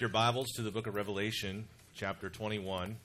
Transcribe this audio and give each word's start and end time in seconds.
your 0.00 0.10
Bibles 0.10 0.48
to 0.56 0.62
the 0.62 0.70
book 0.70 0.86
of 0.86 0.94
Revelation, 0.94 1.66
chapter 1.94 2.28
21. 2.28 2.96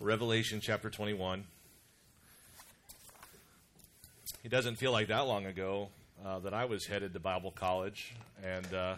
Revelation, 0.00 0.60
chapter 0.62 0.88
21. 0.88 1.44
It 4.42 4.48
doesn't 4.48 4.76
feel 4.76 4.92
like 4.92 5.08
that 5.08 5.26
long 5.26 5.44
ago 5.44 5.88
uh, 6.24 6.38
that 6.38 6.54
I 6.54 6.64
was 6.64 6.86
headed 6.86 7.12
to 7.12 7.20
Bible 7.20 7.50
college, 7.50 8.14
and 8.42 8.72
uh, 8.72 8.94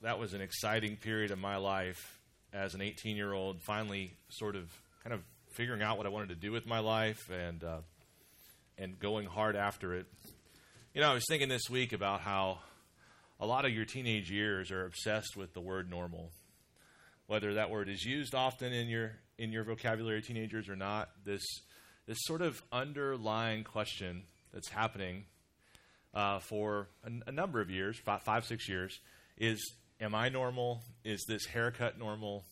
that 0.00 0.18
was 0.18 0.32
an 0.32 0.40
exciting 0.40 0.96
period 0.96 1.32
of 1.32 1.38
my 1.38 1.56
life 1.56 2.18
as 2.52 2.74
an 2.74 2.80
18 2.80 3.16
year 3.16 3.32
old, 3.32 3.60
finally 3.60 4.14
sort 4.30 4.56
of 4.56 4.70
kind 5.02 5.12
of 5.12 5.20
figuring 5.50 5.82
out 5.82 5.98
what 5.98 6.06
I 6.06 6.10
wanted 6.10 6.30
to 6.30 6.36
do 6.36 6.50
with 6.50 6.66
my 6.66 6.78
life 6.78 7.30
and, 7.30 7.62
uh, 7.62 7.78
and 8.78 8.98
going 8.98 9.26
hard 9.26 9.54
after 9.54 9.94
it. 9.94 10.06
You 10.94 11.02
know, 11.02 11.10
I 11.10 11.14
was 11.14 11.24
thinking 11.28 11.48
this 11.48 11.68
week 11.68 11.92
about 11.92 12.20
how 12.20 12.60
a 13.42 13.46
lot 13.46 13.64
of 13.64 13.72
your 13.72 13.84
teenage 13.84 14.30
years 14.30 14.70
are 14.70 14.86
obsessed 14.86 15.36
with 15.36 15.52
the 15.52 15.60
word 15.60 15.90
normal. 15.90 16.30
Whether 17.26 17.54
that 17.54 17.70
word 17.70 17.88
is 17.88 18.04
used 18.04 18.36
often 18.36 18.72
in 18.72 18.88
your 18.88 19.16
in 19.36 19.50
your 19.50 19.64
vocabulary, 19.64 20.22
teenagers, 20.22 20.68
or 20.68 20.76
not, 20.76 21.10
this 21.24 21.42
this 22.06 22.18
sort 22.20 22.40
of 22.40 22.62
underlying 22.70 23.64
question 23.64 24.22
that's 24.54 24.68
happening 24.68 25.24
uh, 26.14 26.38
for 26.38 26.86
a, 27.04 27.10
a, 27.28 27.32
number 27.32 27.60
of 27.60 27.68
years, 27.68 27.98
five, 27.98 28.22
five, 28.22 28.44
six 28.44 28.68
years, 28.68 29.00
is: 29.36 29.74
Am 30.00 30.14
I 30.14 30.28
normal? 30.28 30.82
Is 31.04 31.24
this 31.26 31.44
haircut 31.44 31.98
normal? 31.98 32.44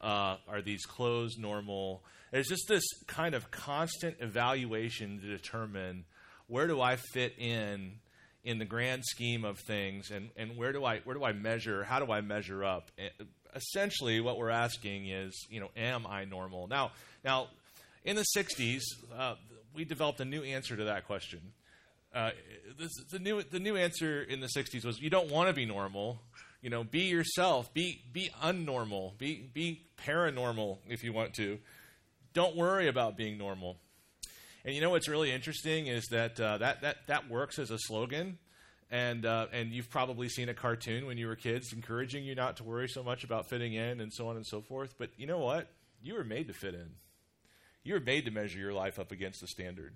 Uh, 0.00 0.36
are 0.48 0.62
these 0.62 0.86
clothes 0.86 1.36
normal? 1.36 2.02
There's 2.30 2.48
just 2.48 2.66
this 2.66 2.84
kind 3.06 3.34
of 3.34 3.50
constant 3.50 4.16
evaluation 4.20 5.20
to 5.20 5.26
determine 5.26 6.06
where 6.46 6.66
do 6.66 6.80
I 6.80 6.96
fit 6.96 7.38
in 7.38 8.00
in 8.44 8.58
the 8.58 8.64
grand 8.64 9.02
scheme 9.04 9.44
of 9.44 9.58
things 9.58 10.10
and, 10.10 10.28
and 10.36 10.56
where 10.56 10.72
do 10.72 10.84
I 10.84 11.00
where 11.00 11.16
do 11.16 11.24
I 11.24 11.32
measure 11.32 11.82
how 11.82 11.98
do 11.98 12.12
I 12.12 12.20
measure 12.20 12.62
up? 12.62 12.90
Essentially 13.54 14.20
what 14.20 14.36
we're 14.36 14.50
asking 14.50 15.08
is 15.08 15.46
you 15.48 15.60
know 15.60 15.70
am 15.76 16.06
I 16.06 16.24
normal? 16.24 16.68
Now 16.68 16.92
now 17.24 17.48
in 18.04 18.16
the 18.16 18.26
60s 18.36 18.82
uh, 19.16 19.34
we 19.74 19.84
developed 19.84 20.20
a 20.20 20.24
new 20.24 20.42
answer 20.42 20.76
to 20.76 20.84
that 20.84 21.06
question. 21.06 21.40
Uh, 22.14 22.30
this, 22.78 22.92
the 23.10 23.18
new 23.18 23.42
the 23.42 23.58
new 23.58 23.76
answer 23.76 24.22
in 24.22 24.40
the 24.40 24.46
60s 24.46 24.84
was 24.84 25.00
you 25.00 25.10
don't 25.10 25.30
want 25.30 25.48
to 25.48 25.54
be 25.54 25.64
normal. 25.64 26.20
You 26.60 26.70
know 26.70 26.84
be 26.84 27.04
yourself. 27.04 27.72
Be 27.72 28.02
be 28.12 28.30
unnormal. 28.42 29.16
Be 29.18 29.48
be 29.52 29.86
paranormal 30.06 30.78
if 30.86 31.02
you 31.02 31.12
want 31.12 31.34
to. 31.34 31.58
Don't 32.34 32.56
worry 32.56 32.88
about 32.88 33.16
being 33.16 33.38
normal 33.38 33.78
and 34.64 34.74
you 34.74 34.80
know 34.80 34.90
what's 34.90 35.08
really 35.08 35.30
interesting 35.30 35.86
is 35.88 36.06
that 36.10 36.40
uh, 36.40 36.58
that, 36.58 36.82
that, 36.82 36.96
that 37.06 37.30
works 37.30 37.58
as 37.58 37.70
a 37.70 37.78
slogan. 37.78 38.38
And, 38.90 39.26
uh, 39.26 39.46
and 39.52 39.72
you've 39.72 39.90
probably 39.90 40.28
seen 40.28 40.48
a 40.48 40.54
cartoon 40.54 41.06
when 41.06 41.18
you 41.18 41.26
were 41.26 41.34
kids 41.34 41.72
encouraging 41.72 42.24
you 42.24 42.34
not 42.34 42.58
to 42.58 42.64
worry 42.64 42.86
so 42.86 43.02
much 43.02 43.24
about 43.24 43.48
fitting 43.48 43.74
in 43.74 44.00
and 44.00 44.12
so 44.12 44.28
on 44.28 44.36
and 44.36 44.46
so 44.46 44.60
forth. 44.60 44.94
But 44.98 45.10
you 45.16 45.26
know 45.26 45.38
what? 45.38 45.68
You 46.02 46.14
were 46.14 46.22
made 46.22 46.46
to 46.48 46.54
fit 46.54 46.74
in. 46.74 46.90
You 47.82 47.94
were 47.94 48.00
made 48.00 48.24
to 48.26 48.30
measure 48.30 48.58
your 48.58 48.72
life 48.72 48.98
up 48.98 49.10
against 49.10 49.40
the 49.40 49.48
standard. 49.48 49.94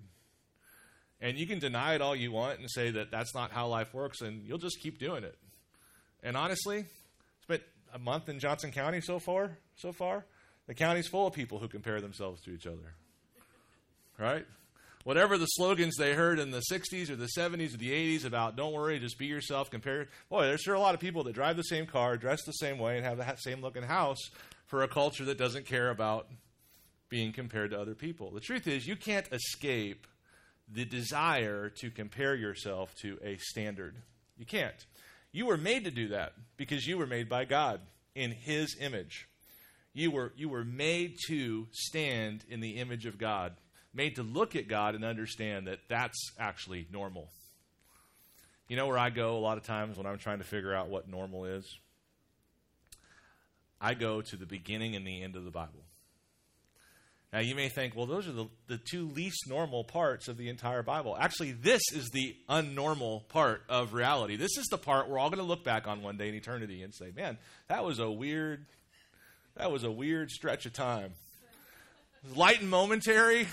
And 1.21 1.37
you 1.37 1.47
can 1.47 1.59
deny 1.59 1.95
it 1.95 2.01
all 2.01 2.15
you 2.15 2.31
want 2.31 2.59
and 2.59 2.69
say 2.69 2.91
that 2.91 3.11
that's 3.11 3.33
not 3.33 3.51
how 3.51 3.67
life 3.67 3.93
works, 3.93 4.21
and 4.21 4.43
you'll 4.45 4.57
just 4.57 4.79
keep 4.81 4.99
doing 4.99 5.23
it. 5.23 5.37
And 6.23 6.35
honestly, 6.35 6.85
spent 7.43 7.61
a 7.93 7.99
month 7.99 8.29
in 8.29 8.39
Johnson 8.39 8.71
County 8.71 9.01
so 9.01 9.19
far. 9.19 9.57
So 9.75 9.91
far, 9.91 10.25
the 10.67 10.73
county's 10.73 11.07
full 11.07 11.27
of 11.27 11.33
people 11.33 11.59
who 11.59 11.67
compare 11.67 12.01
themselves 12.01 12.41
to 12.43 12.51
each 12.51 12.67
other. 12.67 12.95
Right? 14.17 14.45
Whatever 15.03 15.37
the 15.37 15.45
slogans 15.45 15.95
they 15.97 16.13
heard 16.13 16.39
in 16.39 16.51
the 16.51 16.63
60s 16.71 17.09
or 17.09 17.15
the 17.15 17.29
70s 17.37 17.73
or 17.73 17.77
the 17.77 17.91
80s 17.91 18.25
about 18.25 18.55
don't 18.55 18.73
worry, 18.73 18.99
just 18.99 19.17
be 19.17 19.25
yourself, 19.25 19.69
compare. 19.69 20.07
Boy, 20.29 20.43
there's 20.43 20.61
sure 20.61 20.75
a 20.75 20.79
lot 20.79 20.93
of 20.93 20.99
people 20.99 21.23
that 21.23 21.33
drive 21.33 21.57
the 21.57 21.63
same 21.63 21.85
car, 21.85 22.17
dress 22.17 22.43
the 22.43 22.51
same 22.53 22.77
way, 22.77 22.97
and 22.97 23.05
have 23.05 23.17
the 23.17 23.35
same 23.37 23.61
looking 23.61 23.83
house 23.83 24.19
for 24.67 24.83
a 24.83 24.87
culture 24.87 25.25
that 25.25 25.37
doesn't 25.37 25.65
care 25.65 25.89
about 25.89 26.27
being 27.09 27.31
compared 27.31 27.71
to 27.71 27.79
other 27.79 27.95
people. 27.95 28.31
The 28.31 28.39
truth 28.39 28.67
is, 28.67 28.87
you 28.87 28.95
can't 28.95 29.27
escape 29.31 30.05
the 30.71 30.85
desire 30.85 31.69
to 31.69 31.89
compare 31.89 32.35
yourself 32.35 32.93
to 33.01 33.17
a 33.23 33.37
standard. 33.37 33.95
You 34.37 34.45
can't. 34.45 34.85
You 35.31 35.47
were 35.47 35.57
made 35.57 35.85
to 35.85 35.91
do 35.91 36.09
that 36.09 36.33
because 36.57 36.87
you 36.87 36.97
were 36.97 37.07
made 37.07 37.27
by 37.27 37.45
God 37.45 37.81
in 38.15 38.31
His 38.31 38.77
image. 38.79 39.27
You 39.93 40.11
were, 40.11 40.33
you 40.37 40.49
were 40.49 40.63
made 40.63 41.17
to 41.27 41.67
stand 41.71 42.45
in 42.47 42.59
the 42.59 42.77
image 42.77 43.05
of 43.05 43.17
God 43.17 43.53
made 43.93 44.15
to 44.15 44.23
look 44.23 44.55
at 44.55 44.67
God 44.67 44.95
and 44.95 45.03
understand 45.03 45.67
that 45.67 45.79
that's 45.87 46.31
actually 46.39 46.87
normal. 46.91 47.29
You 48.67 48.75
know 48.75 48.87
where 48.87 48.99
I 48.99 49.09
go 49.09 49.37
a 49.37 49.39
lot 49.39 49.57
of 49.57 49.63
times 49.63 49.97
when 49.97 50.05
I'm 50.05 50.19
trying 50.19 50.37
to 50.37 50.43
figure 50.43 50.73
out 50.73 50.89
what 50.89 51.09
normal 51.09 51.45
is? 51.45 51.65
I 53.81 53.93
go 53.93 54.21
to 54.21 54.35
the 54.35 54.45
beginning 54.45 54.95
and 54.95 55.07
the 55.07 55.23
end 55.23 55.35
of 55.35 55.43
the 55.43 55.51
Bible. 55.51 55.83
Now, 57.31 57.39
you 57.39 57.53
may 57.53 57.69
think, 57.69 57.95
well, 57.95 58.07
those 58.07 58.27
are 58.27 58.31
the, 58.31 58.47
the 58.67 58.79
two 58.79 59.07
least 59.09 59.47
normal 59.47 59.83
parts 59.83 60.27
of 60.27 60.37
the 60.37 60.49
entire 60.49 60.81
Bible. 60.81 61.15
Actually, 61.19 61.51
this 61.51 61.81
is 61.93 62.09
the 62.09 62.35
unnormal 62.49 63.27
part 63.27 63.61
of 63.69 63.93
reality. 63.93 64.35
This 64.35 64.57
is 64.57 64.65
the 64.67 64.79
part 64.79 65.07
we're 65.07 65.19
all 65.19 65.29
going 65.29 65.37
to 65.37 65.45
look 65.45 65.63
back 65.63 65.87
on 65.87 66.01
one 66.01 66.17
day 66.17 66.29
in 66.29 66.35
eternity 66.35 66.81
and 66.81 66.93
say, 66.93 67.11
man, 67.15 67.37
that 67.67 67.85
was 67.85 67.99
a 67.99 68.09
weird, 68.09 68.65
that 69.57 69.71
was 69.71 69.83
a 69.83 69.91
weird 69.91 70.31
stretch 70.31 70.65
of 70.65 70.73
time. 70.73 71.13
Light 72.35 72.61
and 72.61 72.69
momentary, 72.69 73.47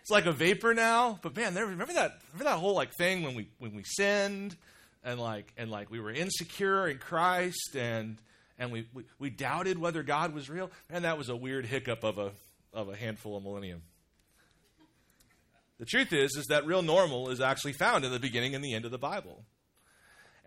it's 0.00 0.10
like 0.10 0.26
a 0.26 0.32
vapor 0.32 0.74
now. 0.74 1.18
But 1.22 1.36
man, 1.36 1.54
there, 1.54 1.66
remember 1.66 1.92
that 1.94 2.18
remember 2.32 2.50
that 2.50 2.58
whole 2.58 2.74
like 2.74 2.92
thing 2.94 3.22
when 3.22 3.34
we 3.34 3.48
when 3.58 3.74
we 3.74 3.82
sinned 3.84 4.56
and 5.04 5.20
like 5.20 5.52
and 5.56 5.70
like 5.70 5.90
we 5.90 6.00
were 6.00 6.10
insecure 6.10 6.88
in 6.88 6.98
Christ 6.98 7.76
and 7.76 8.18
and 8.58 8.70
we, 8.70 8.86
we, 8.92 9.04
we 9.18 9.30
doubted 9.30 9.78
whether 9.78 10.02
God 10.02 10.34
was 10.34 10.50
real. 10.50 10.70
And 10.90 11.04
that 11.04 11.16
was 11.16 11.28
a 11.28 11.36
weird 11.36 11.66
hiccup 11.66 12.04
of 12.04 12.18
a 12.18 12.32
of 12.72 12.88
a 12.88 12.96
handful 12.96 13.36
of 13.36 13.42
millennium. 13.42 13.82
The 15.78 15.86
truth 15.86 16.12
is 16.12 16.36
is 16.36 16.46
that 16.46 16.66
real 16.66 16.82
normal 16.82 17.30
is 17.30 17.40
actually 17.40 17.72
found 17.72 18.04
in 18.04 18.12
the 18.12 18.20
beginning 18.20 18.54
and 18.54 18.64
the 18.64 18.74
end 18.74 18.84
of 18.84 18.90
the 18.90 18.98
Bible. 18.98 19.44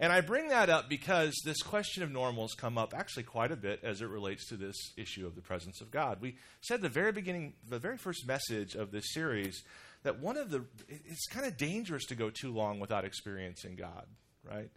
And 0.03 0.11
I 0.11 0.19
bring 0.19 0.49
that 0.49 0.69
up 0.69 0.89
because 0.89 1.33
this 1.45 1.61
question 1.61 2.03
of 2.03 2.11
normal 2.11 2.43
has 2.43 2.55
come 2.55 2.77
up 2.77 2.93
actually 2.93 3.23
quite 3.23 3.53
a 3.53 3.55
bit 3.55 3.79
as 3.83 4.01
it 4.01 4.09
relates 4.09 4.49
to 4.49 4.57
this 4.57 4.75
issue 4.97 5.25
of 5.25 5.33
the 5.33 5.41
presence 5.41 5.79
of 5.79 5.91
God. 5.91 6.17
We 6.19 6.35
said 6.59 6.81
the 6.81 6.89
very 6.89 7.13
beginning, 7.13 7.53
the 7.69 7.79
very 7.79 7.95
first 7.95 8.27
message 8.27 8.75
of 8.75 8.91
this 8.91 9.13
series, 9.13 9.63
that 10.03 10.19
one 10.19 10.35
of 10.35 10.49
the, 10.49 10.65
it's 10.89 11.25
kind 11.27 11.45
of 11.45 11.55
dangerous 11.55 12.03
to 12.07 12.15
go 12.15 12.29
too 12.29 12.51
long 12.51 12.81
without 12.81 13.05
experiencing 13.05 13.77
God, 13.77 14.05
right? 14.43 14.69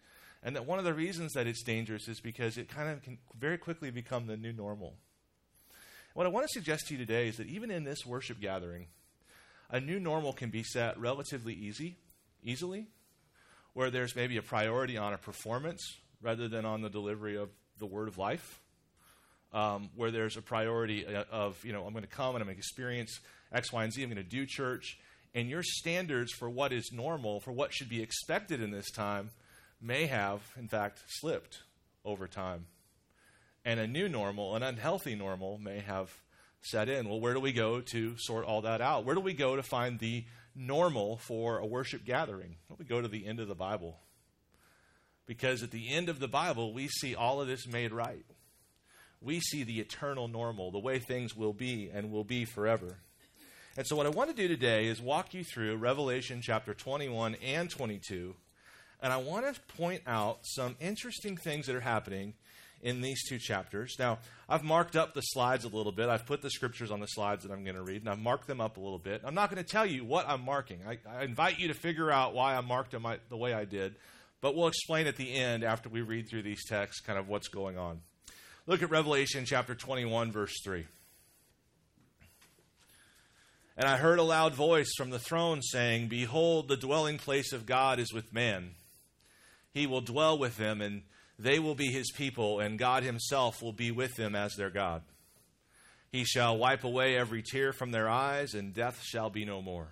And 0.43 0.55
that 0.55 0.65
one 0.65 0.79
of 0.79 0.85
the 0.85 0.93
reasons 0.93 1.33
that 1.33 1.45
it's 1.45 1.61
dangerous 1.61 2.07
is 2.07 2.21
because 2.21 2.57
it 2.57 2.69
kind 2.69 2.89
of 2.89 3.03
can 3.03 3.17
very 3.37 3.57
quickly 3.57 3.91
become 3.91 4.27
the 4.27 4.37
new 4.37 4.53
normal. 4.53 4.95
What 6.13 6.25
I 6.25 6.29
want 6.29 6.47
to 6.47 6.53
suggest 6.53 6.87
to 6.87 6.93
you 6.93 6.99
today 6.99 7.27
is 7.27 7.35
that 7.35 7.47
even 7.47 7.69
in 7.69 7.83
this 7.83 8.05
worship 8.05 8.39
gathering, 8.39 8.87
a 9.69 9.81
new 9.81 9.99
normal 9.99 10.31
can 10.31 10.51
be 10.51 10.63
set 10.63 10.97
relatively 10.97 11.53
easy, 11.53 11.97
easily, 12.41 12.87
where 13.77 13.91
there's 13.91 14.15
maybe 14.15 14.37
a 14.37 14.41
priority 14.41 14.97
on 14.97 15.13
a 15.13 15.19
performance 15.19 15.97
rather 16.23 16.47
than 16.47 16.65
on 16.65 16.81
the 16.81 16.89
delivery 16.89 17.37
of 17.37 17.47
the 17.77 17.85
word 17.85 18.07
of 18.07 18.17
life. 18.17 18.59
Um, 19.53 19.91
where 19.95 20.09
there's 20.09 20.35
a 20.35 20.41
priority 20.41 21.05
uh, 21.05 21.25
of, 21.31 21.63
you 21.63 21.73
know, 21.73 21.85
I'm 21.85 21.93
going 21.93 22.03
to 22.03 22.09
come 22.09 22.33
and 22.33 22.41
I'm 22.41 22.47
going 22.47 22.55
to 22.55 22.59
experience 22.59 23.19
X, 23.53 23.71
Y, 23.71 23.83
and 23.83 23.93
Z. 23.93 24.01
I'm 24.01 24.09
going 24.09 24.17
to 24.17 24.27
do 24.27 24.47
church. 24.47 24.97
And 25.35 25.47
your 25.47 25.61
standards 25.61 26.33
for 26.33 26.49
what 26.49 26.73
is 26.73 26.89
normal, 26.91 27.39
for 27.39 27.51
what 27.51 27.71
should 27.71 27.87
be 27.87 28.01
expected 28.01 28.63
in 28.63 28.71
this 28.71 28.89
time, 28.89 29.29
may 29.79 30.07
have, 30.07 30.41
in 30.57 30.67
fact, 30.67 31.03
slipped 31.07 31.59
over 32.03 32.27
time. 32.27 32.65
And 33.63 33.79
a 33.79 33.85
new 33.85 34.09
normal, 34.09 34.55
an 34.55 34.63
unhealthy 34.63 35.13
normal, 35.13 35.59
may 35.59 35.81
have 35.81 36.11
set 36.61 36.89
in. 36.89 37.07
Well, 37.07 37.19
where 37.19 37.35
do 37.35 37.39
we 37.39 37.53
go 37.53 37.81
to 37.81 38.15
sort 38.17 38.45
all 38.45 38.63
that 38.63 38.81
out? 38.81 39.05
Where 39.05 39.13
do 39.13 39.21
we 39.21 39.33
go 39.33 39.55
to 39.55 39.61
find 39.61 39.99
the 39.99 40.25
normal 40.57 41.17
for 41.17 41.59
a 41.59 41.65
worship 41.65 42.03
gathering. 42.03 42.55
We 42.77 42.85
go 42.85 43.01
to 43.01 43.07
the 43.07 43.25
end 43.25 43.39
of 43.39 43.47
the 43.47 43.55
Bible. 43.55 43.97
Because 45.25 45.61
at 45.61 45.71
the 45.71 45.89
end 45.89 46.09
of 46.09 46.19
the 46.19 46.27
Bible, 46.27 46.73
we 46.73 46.87
see 46.87 47.13
all 47.13 47.41
of 47.41 47.47
this 47.47 47.67
made 47.67 47.91
right. 47.91 48.25
We 49.21 49.39
see 49.39 49.63
the 49.63 49.79
eternal 49.79 50.27
normal, 50.27 50.71
the 50.71 50.79
way 50.79 50.99
things 50.99 51.35
will 51.35 51.53
be 51.53 51.89
and 51.93 52.11
will 52.11 52.23
be 52.23 52.45
forever. 52.45 52.99
And 53.75 53.85
so, 53.85 53.95
what 53.95 54.05
I 54.05 54.09
want 54.09 54.29
to 54.29 54.35
do 54.35 54.47
today 54.47 54.87
is 54.87 55.01
walk 55.01 55.33
you 55.33 55.43
through 55.43 55.75
Revelation 55.77 56.39
chapter 56.41 56.73
21 56.73 57.35
and 57.35 57.69
22. 57.69 58.35
And 59.01 59.13
I 59.13 59.17
want 59.17 59.53
to 59.53 59.61
point 59.75 60.01
out 60.07 60.39
some 60.43 60.75
interesting 60.79 61.37
things 61.37 61.67
that 61.67 61.75
are 61.75 61.81
happening 61.81 62.33
in 62.81 63.01
these 63.01 63.27
two 63.27 63.39
chapters. 63.39 63.95
Now, 63.97 64.19
I've 64.47 64.63
marked 64.63 64.95
up 64.95 65.13
the 65.13 65.21
slides 65.21 65.65
a 65.65 65.69
little 65.69 65.91
bit. 65.91 66.09
I've 66.09 66.25
put 66.25 66.41
the 66.41 66.49
scriptures 66.49 66.91
on 66.91 66.99
the 66.99 67.07
slides 67.07 67.43
that 67.43 67.51
I'm 67.51 67.63
going 67.63 67.75
to 67.75 67.81
read, 67.81 68.01
and 68.01 68.09
I've 68.09 68.19
marked 68.19 68.47
them 68.47 68.61
up 68.61 68.77
a 68.77 68.79
little 68.79 68.99
bit. 68.99 69.21
I'm 69.23 69.33
not 69.33 69.49
going 69.49 69.63
to 69.63 69.69
tell 69.69 69.85
you 69.85 70.05
what 70.05 70.27
I'm 70.27 70.41
marking. 70.41 70.79
I, 70.87 70.97
I 71.09 71.23
invite 71.23 71.59
you 71.59 71.69
to 71.69 71.73
figure 71.73 72.11
out 72.11 72.33
why 72.33 72.55
I 72.55 72.61
marked 72.61 72.91
them 72.91 73.05
the 73.29 73.37
way 73.37 73.53
I 73.53 73.65
did, 73.65 73.95
but 74.41 74.55
we'll 74.55 74.67
explain 74.67 75.07
at 75.07 75.15
the 75.15 75.33
end 75.33 75.63
after 75.63 75.89
we 75.89 76.01
read 76.01 76.29
through 76.29 76.43
these 76.43 76.65
texts 76.65 77.01
kind 77.01 77.17
of 77.17 77.27
what's 77.27 77.47
going 77.47 77.77
on. 77.77 78.01
Look 78.67 78.83
at 78.83 78.89
Revelation 78.89 79.45
chapter 79.45 79.73
21, 79.75 80.31
verse 80.31 80.53
3. 80.63 80.85
And 83.77 83.87
I 83.87 83.97
heard 83.97 84.17
a 84.17 84.23
loud 84.23 84.55
voice 84.55 84.91
from 84.97 85.11
the 85.11 85.19
throne 85.19 85.61
saying, 85.61 86.07
Behold, 86.07 86.67
the 86.67 86.77
dwelling 86.77 87.17
place 87.17 87.53
of 87.53 87.65
God 87.65 87.99
is 87.99 88.11
with 88.11 88.33
man. 88.33 88.71
He 89.71 89.85
will 89.85 90.01
dwell 90.01 90.37
with 90.37 90.57
them, 90.57 90.81
and 90.81 91.03
They 91.39 91.59
will 91.59 91.75
be 91.75 91.91
his 91.91 92.11
people, 92.11 92.59
and 92.59 92.79
God 92.79 93.03
himself 93.03 93.61
will 93.61 93.73
be 93.73 93.91
with 93.91 94.15
them 94.15 94.35
as 94.35 94.55
their 94.55 94.71
God. 94.71 95.03
He 96.11 96.23
shall 96.23 96.57
wipe 96.57 96.83
away 96.83 97.15
every 97.15 97.43
tear 97.43 97.73
from 97.73 97.91
their 97.91 98.09
eyes, 98.09 98.53
and 98.53 98.73
death 98.73 99.01
shall 99.03 99.29
be 99.29 99.45
no 99.45 99.61
more. 99.61 99.89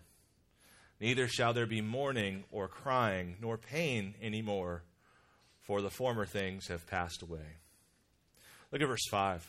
Neither 1.00 1.28
shall 1.28 1.54
there 1.54 1.66
be 1.66 1.82
mourning 1.82 2.46
or 2.52 2.68
crying, 2.68 3.36
nor 3.42 3.58
pain 3.58 4.16
any 4.22 4.42
more, 4.42 4.84
for 5.62 5.82
the 5.82 5.90
former 5.90 6.26
things 6.26 6.68
have 6.68 6.88
passed 6.88 7.22
away. 7.22 7.60
Look 8.72 8.82
at 8.82 8.88
verse 8.88 9.08
5. 9.12 9.48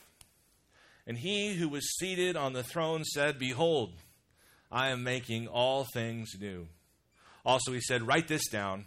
And 1.07 1.19
he 1.19 1.55
who 1.55 1.69
was 1.69 1.97
seated 1.99 2.37
on 2.37 2.53
the 2.53 2.65
throne 2.65 3.05
said, 3.05 3.39
Behold, 3.39 3.95
I 4.71 4.89
am 4.89 5.05
making 5.05 5.47
all 5.47 5.87
things 5.95 6.33
new. 6.39 6.67
Also, 7.45 7.73
he 7.73 7.81
said, 7.81 8.07
Write 8.07 8.27
this 8.27 8.49
down, 8.49 8.87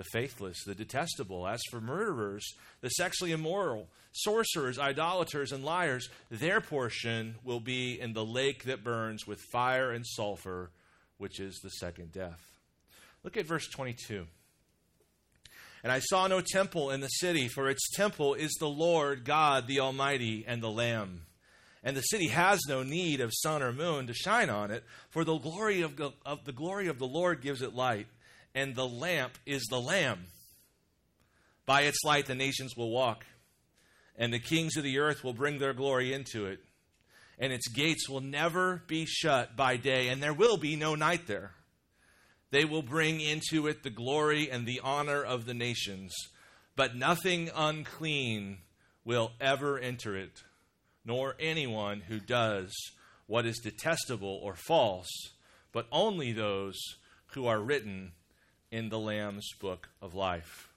the 0.00 0.18
faithless, 0.18 0.64
the 0.64 0.74
detestable. 0.74 1.46
As 1.46 1.60
for 1.70 1.78
murderers, 1.78 2.54
the 2.80 2.88
sexually 2.88 3.32
immoral, 3.32 3.86
sorcerers, 4.12 4.78
idolaters, 4.78 5.52
and 5.52 5.62
liars, 5.62 6.08
their 6.30 6.62
portion 6.62 7.34
will 7.44 7.60
be 7.60 8.00
in 8.00 8.14
the 8.14 8.24
lake 8.24 8.64
that 8.64 8.82
burns 8.82 9.26
with 9.26 9.42
fire 9.52 9.92
and 9.92 10.06
sulfur, 10.06 10.70
which 11.18 11.38
is 11.38 11.60
the 11.62 11.68
second 11.68 12.12
death. 12.12 12.40
Look 13.22 13.36
at 13.36 13.44
verse 13.44 13.68
22. 13.68 14.26
And 15.84 15.92
I 15.92 15.98
saw 15.98 16.26
no 16.26 16.40
temple 16.40 16.90
in 16.90 17.00
the 17.00 17.08
city, 17.08 17.48
for 17.48 17.68
its 17.68 17.90
temple 17.94 18.32
is 18.32 18.56
the 18.58 18.70
Lord 18.70 19.26
God, 19.26 19.66
the 19.66 19.80
Almighty, 19.80 20.46
and 20.48 20.62
the 20.62 20.70
Lamb. 20.70 21.26
And 21.84 21.94
the 21.94 22.02
city 22.02 22.28
has 22.28 22.60
no 22.66 22.82
need 22.82 23.20
of 23.20 23.32
sun 23.34 23.62
or 23.62 23.74
moon 23.74 24.06
to 24.06 24.14
shine 24.14 24.48
on 24.48 24.70
it, 24.70 24.82
for 25.10 25.24
the 25.24 25.36
glory 25.36 25.82
of, 25.82 26.00
of 26.24 26.46
the 26.46 26.52
glory 26.52 26.88
of 26.88 26.98
the 26.98 27.06
Lord 27.06 27.42
gives 27.42 27.60
it 27.60 27.74
light 27.74 28.06
and 28.54 28.74
the 28.74 28.88
lamp 28.88 29.38
is 29.46 29.64
the 29.70 29.80
Lamb. 29.80 30.26
By 31.66 31.82
its 31.82 32.02
light, 32.04 32.26
the 32.26 32.34
nations 32.34 32.76
will 32.76 32.90
walk, 32.90 33.24
and 34.16 34.32
the 34.32 34.40
kings 34.40 34.76
of 34.76 34.82
the 34.82 34.98
earth 34.98 35.22
will 35.22 35.32
bring 35.32 35.58
their 35.58 35.72
glory 35.72 36.12
into 36.12 36.46
it. 36.46 36.60
And 37.38 37.52
its 37.52 37.68
gates 37.68 38.08
will 38.08 38.20
never 38.20 38.82
be 38.86 39.06
shut 39.06 39.56
by 39.56 39.76
day, 39.76 40.08
and 40.08 40.22
there 40.22 40.34
will 40.34 40.56
be 40.56 40.76
no 40.76 40.94
night 40.94 41.26
there. 41.26 41.52
They 42.50 42.64
will 42.64 42.82
bring 42.82 43.20
into 43.20 43.66
it 43.68 43.82
the 43.82 43.90
glory 43.90 44.50
and 44.50 44.66
the 44.66 44.80
honor 44.82 45.22
of 45.22 45.46
the 45.46 45.54
nations, 45.54 46.12
but 46.74 46.96
nothing 46.96 47.50
unclean 47.54 48.58
will 49.04 49.32
ever 49.40 49.78
enter 49.78 50.16
it, 50.16 50.42
nor 51.04 51.36
anyone 51.38 52.00
who 52.00 52.18
does 52.18 52.74
what 53.26 53.46
is 53.46 53.58
detestable 53.58 54.40
or 54.42 54.56
false, 54.56 55.08
but 55.72 55.86
only 55.92 56.32
those 56.32 56.76
who 57.28 57.46
are 57.46 57.60
written 57.60 58.12
in 58.70 58.88
the 58.88 58.98
Lamb's 58.98 59.52
book 59.60 59.88
of 60.00 60.14
life. 60.14 60.68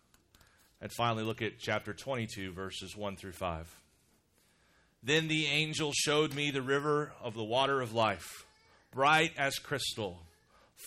And 0.81 0.91
finally, 0.91 1.23
look 1.23 1.41
at 1.41 1.59
chapter 1.59 1.93
22, 1.93 2.51
verses 2.51 2.95
1 2.95 3.15
through 3.15 3.31
5. 3.33 3.75
Then 5.01 5.27
the 5.27 5.45
angel 5.47 5.91
showed 5.93 6.33
me 6.33 6.51
the 6.51 6.61
river 6.61 7.11
of 7.21 7.33
the 7.33 7.43
water 7.43 7.81
of 7.81 7.93
life, 7.93 8.45
bright 8.91 9.31
as 9.37 9.59
crystal, 9.59 10.19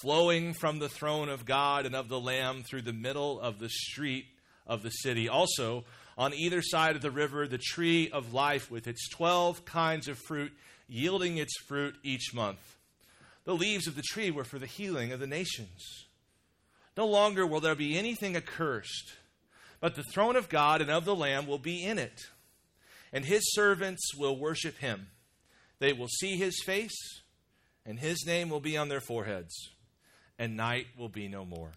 flowing 0.00 0.54
from 0.54 0.78
the 0.78 0.88
throne 0.88 1.28
of 1.28 1.44
God 1.44 1.86
and 1.86 1.94
of 1.94 2.08
the 2.08 2.20
Lamb 2.20 2.62
through 2.62 2.82
the 2.82 2.92
middle 2.92 3.40
of 3.40 3.58
the 3.58 3.68
street 3.68 4.26
of 4.66 4.82
the 4.82 4.90
city. 4.90 5.28
Also, 5.28 5.84
on 6.18 6.32
either 6.34 6.62
side 6.62 6.96
of 6.96 7.02
the 7.02 7.10
river, 7.10 7.46
the 7.46 7.58
tree 7.58 8.10
of 8.10 8.32
life 8.32 8.70
with 8.70 8.86
its 8.86 9.08
12 9.10 9.64
kinds 9.64 10.08
of 10.08 10.18
fruit, 10.18 10.52
yielding 10.88 11.36
its 11.36 11.56
fruit 11.66 11.94
each 12.02 12.32
month. 12.34 12.76
The 13.44 13.54
leaves 13.54 13.86
of 13.86 13.96
the 13.96 14.02
tree 14.02 14.30
were 14.30 14.44
for 14.44 14.58
the 14.58 14.66
healing 14.66 15.12
of 15.12 15.20
the 15.20 15.26
nations. 15.26 16.06
No 16.96 17.06
longer 17.06 17.46
will 17.46 17.60
there 17.60 17.74
be 17.74 17.98
anything 17.98 18.36
accursed, 18.36 19.12
but 19.80 19.94
the 19.94 20.02
throne 20.02 20.36
of 20.36 20.48
God 20.48 20.80
and 20.80 20.90
of 20.90 21.04
the 21.04 21.14
Lamb 21.14 21.46
will 21.46 21.58
be 21.58 21.84
in 21.84 21.98
it, 21.98 22.26
and 23.12 23.24
his 23.24 23.42
servants 23.52 24.14
will 24.16 24.38
worship 24.38 24.78
him. 24.78 25.08
They 25.78 25.92
will 25.92 26.08
see 26.08 26.36
his 26.36 26.62
face, 26.64 26.96
and 27.84 27.98
his 27.98 28.24
name 28.26 28.48
will 28.48 28.60
be 28.60 28.76
on 28.76 28.88
their 28.88 29.00
foreheads, 29.00 29.54
and 30.38 30.56
night 30.56 30.86
will 30.98 31.10
be 31.10 31.28
no 31.28 31.44
more. 31.44 31.72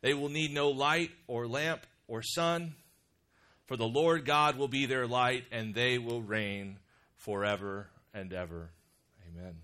They 0.00 0.14
will 0.14 0.28
need 0.28 0.52
no 0.52 0.68
light 0.68 1.10
or 1.26 1.48
lamp 1.48 1.86
or 2.06 2.22
sun, 2.22 2.74
for 3.66 3.76
the 3.76 3.88
Lord 3.88 4.24
God 4.24 4.56
will 4.56 4.68
be 4.68 4.86
their 4.86 5.06
light, 5.06 5.44
and 5.50 5.74
they 5.74 5.98
will 5.98 6.22
reign 6.22 6.78
forever 7.16 7.88
and 8.12 8.32
ever. 8.32 8.70
Amen. 9.26 9.56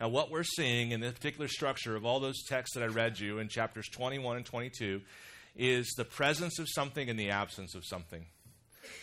Now, 0.00 0.08
what 0.08 0.30
we're 0.30 0.44
seeing 0.44 0.92
in 0.92 1.00
this 1.00 1.12
particular 1.12 1.48
structure 1.48 1.96
of 1.96 2.04
all 2.04 2.20
those 2.20 2.44
texts 2.44 2.76
that 2.76 2.84
I 2.84 2.86
read 2.86 3.18
you 3.18 3.38
in 3.38 3.48
chapters 3.48 3.88
21 3.88 4.36
and 4.36 4.46
22 4.46 5.00
is 5.56 5.92
the 5.96 6.04
presence 6.04 6.60
of 6.60 6.68
something 6.68 7.10
and 7.10 7.18
the 7.18 7.30
absence 7.30 7.74
of 7.74 7.84
something. 7.84 8.24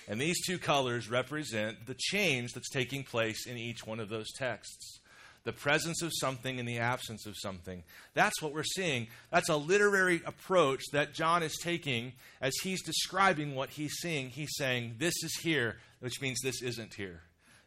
And 0.07 0.21
these 0.21 0.41
two 0.45 0.57
colors 0.57 1.09
represent 1.09 1.85
the 1.85 1.95
change 1.95 2.53
that's 2.53 2.69
taking 2.69 3.03
place 3.03 3.45
in 3.45 3.57
each 3.57 3.85
one 3.85 3.99
of 3.99 4.07
those 4.07 4.31
texts. 4.37 4.99
The 5.43 5.51
presence 5.51 6.01
of 6.01 6.11
something 6.19 6.59
and 6.59 6.67
the 6.67 6.79
absence 6.79 7.27
of 7.27 7.35
something. 7.37 7.83
That's 8.13 8.41
what 8.41 8.53
we're 8.53 8.63
seeing. 8.63 9.07
That's 9.31 9.49
a 9.49 9.57
literary 9.57 10.21
approach 10.25 10.81
that 10.93 11.13
John 11.13 11.43
is 11.43 11.57
taking 11.61 12.13
as 12.41 12.53
he's 12.63 12.81
describing 12.81 13.53
what 13.53 13.69
he's 13.69 13.93
seeing. 14.01 14.29
He's 14.29 14.55
saying, 14.55 14.95
This 14.97 15.13
is 15.23 15.37
here, 15.43 15.77
which 15.99 16.19
means 16.19 16.39
this 16.41 16.63
isn't 16.63 16.95
here. 16.95 17.21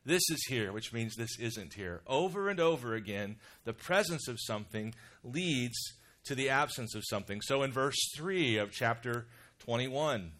This 0.08 0.22
is 0.30 0.42
here, 0.48 0.72
which 0.72 0.90
means 0.90 1.16
this 1.16 1.38
isn't 1.38 1.74
here. 1.74 2.00
Over 2.06 2.48
and 2.48 2.58
over 2.58 2.94
again, 2.94 3.36
the 3.64 3.74
presence 3.74 4.26
of 4.26 4.38
something 4.40 4.94
leads 5.22 5.76
to 6.24 6.34
the 6.34 6.48
absence 6.48 6.94
of 6.94 7.02
something. 7.06 7.42
So 7.42 7.62
in 7.62 7.72
verse 7.72 7.98
3 8.16 8.56
of 8.56 8.72
chapter 8.72 9.26
21, 9.58 10.32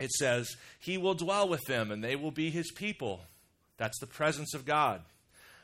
it 0.00 0.10
says, 0.10 0.48
He 0.80 0.98
will 0.98 1.14
dwell 1.14 1.48
with 1.48 1.64
them 1.66 1.92
and 1.92 2.02
they 2.02 2.16
will 2.16 2.32
be 2.32 2.50
His 2.50 2.72
people. 2.72 3.20
That's 3.76 4.00
the 4.00 4.08
presence 4.08 4.52
of 4.52 4.64
God. 4.66 5.02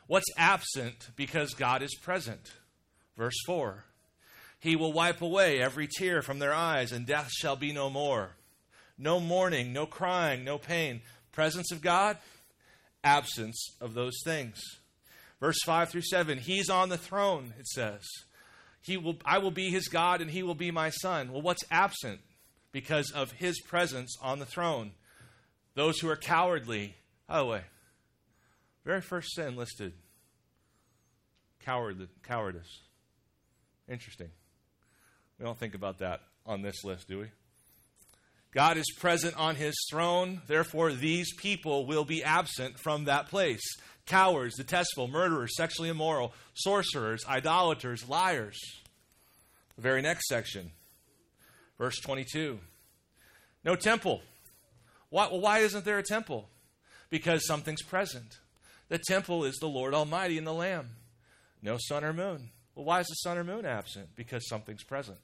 What's 0.07 0.31
absent 0.37 1.09
because 1.17 1.55
God 1.55 1.81
is 1.81 1.93
present? 2.01 2.53
Verse 3.17 3.35
4 3.45 3.83
He 4.61 4.77
will 4.77 4.93
wipe 4.93 5.21
away 5.21 5.59
every 5.59 5.89
tear 5.89 6.21
from 6.21 6.39
their 6.39 6.53
eyes, 6.53 6.93
and 6.93 7.05
death 7.05 7.31
shall 7.33 7.57
be 7.57 7.73
no 7.73 7.89
more. 7.89 8.37
No 8.97 9.19
mourning, 9.19 9.73
no 9.73 9.85
crying, 9.85 10.45
no 10.45 10.57
pain. 10.57 11.01
Presence 11.33 11.73
of 11.73 11.81
God, 11.81 12.17
absence 13.05 13.69
of 13.79 13.93
those 13.93 14.19
things. 14.25 14.59
Verse 15.39 15.61
5 15.63 15.89
through 15.89 16.01
7, 16.01 16.39
he's 16.39 16.69
on 16.69 16.89
the 16.89 16.97
throne, 16.97 17.53
it 17.59 17.67
says. 17.67 18.05
He 18.81 18.97
will, 18.97 19.17
I 19.25 19.37
will 19.37 19.51
be 19.51 19.69
his 19.69 19.87
God 19.87 20.21
and 20.21 20.29
he 20.29 20.43
will 20.43 20.55
be 20.55 20.71
my 20.71 20.89
son. 20.89 21.31
Well, 21.31 21.41
what's 21.41 21.63
absent? 21.71 22.19
Because 22.71 23.11
of 23.11 23.31
his 23.31 23.61
presence 23.61 24.15
on 24.21 24.39
the 24.39 24.45
throne. 24.45 24.91
Those 25.75 25.99
who 25.99 26.09
are 26.09 26.17
cowardly. 26.17 26.95
By 27.27 27.39
the 27.39 27.45
way, 27.45 27.61
very 28.83 29.01
first 29.01 29.33
sin 29.33 29.55
listed 29.55 29.93
coward, 31.65 32.07
cowardice. 32.23 32.81
Interesting. 33.89 34.29
We 35.39 35.45
don't 35.45 35.57
think 35.57 35.75
about 35.75 35.99
that 35.99 36.21
on 36.45 36.61
this 36.61 36.83
list, 36.83 37.07
do 37.07 37.19
we? 37.19 37.25
God 38.55 38.77
is 38.77 38.85
present 38.97 39.35
on 39.37 39.57
his 39.57 39.75
throne, 39.91 40.41
therefore, 40.47 40.93
these 40.93 41.33
people 41.33 41.85
will 41.85 42.05
be 42.05 42.23
absent 42.23 42.79
from 42.79 43.03
that 43.03 43.27
place. 43.27 43.61
Cowards, 44.05 44.55
detestable, 44.55 45.09
murderers, 45.09 45.57
sexually 45.57 45.89
immoral, 45.89 46.33
sorcerers, 46.53 47.25
idolaters, 47.27 48.07
liars. 48.07 48.57
The 49.75 49.81
very 49.81 50.01
next 50.01 50.29
section, 50.29 50.71
verse 51.77 51.99
22. 51.99 52.59
No 53.65 53.75
temple. 53.75 54.21
Why, 55.09 55.27
well, 55.27 55.41
why 55.41 55.59
isn't 55.59 55.83
there 55.83 55.97
a 55.97 56.03
temple? 56.03 56.47
Because 57.09 57.45
something's 57.45 57.81
present. 57.81 58.39
The 58.87 58.99
temple 58.99 59.43
is 59.43 59.57
the 59.57 59.67
Lord 59.67 59.93
Almighty 59.93 60.37
and 60.37 60.47
the 60.47 60.53
Lamb. 60.53 60.91
No 61.61 61.77
sun 61.77 62.05
or 62.05 62.13
moon. 62.13 62.51
Well, 62.73 62.85
why 62.85 63.01
is 63.01 63.07
the 63.07 63.15
sun 63.15 63.37
or 63.37 63.43
moon 63.43 63.65
absent? 63.65 64.15
Because 64.15 64.47
something's 64.47 64.83
present. 64.83 65.17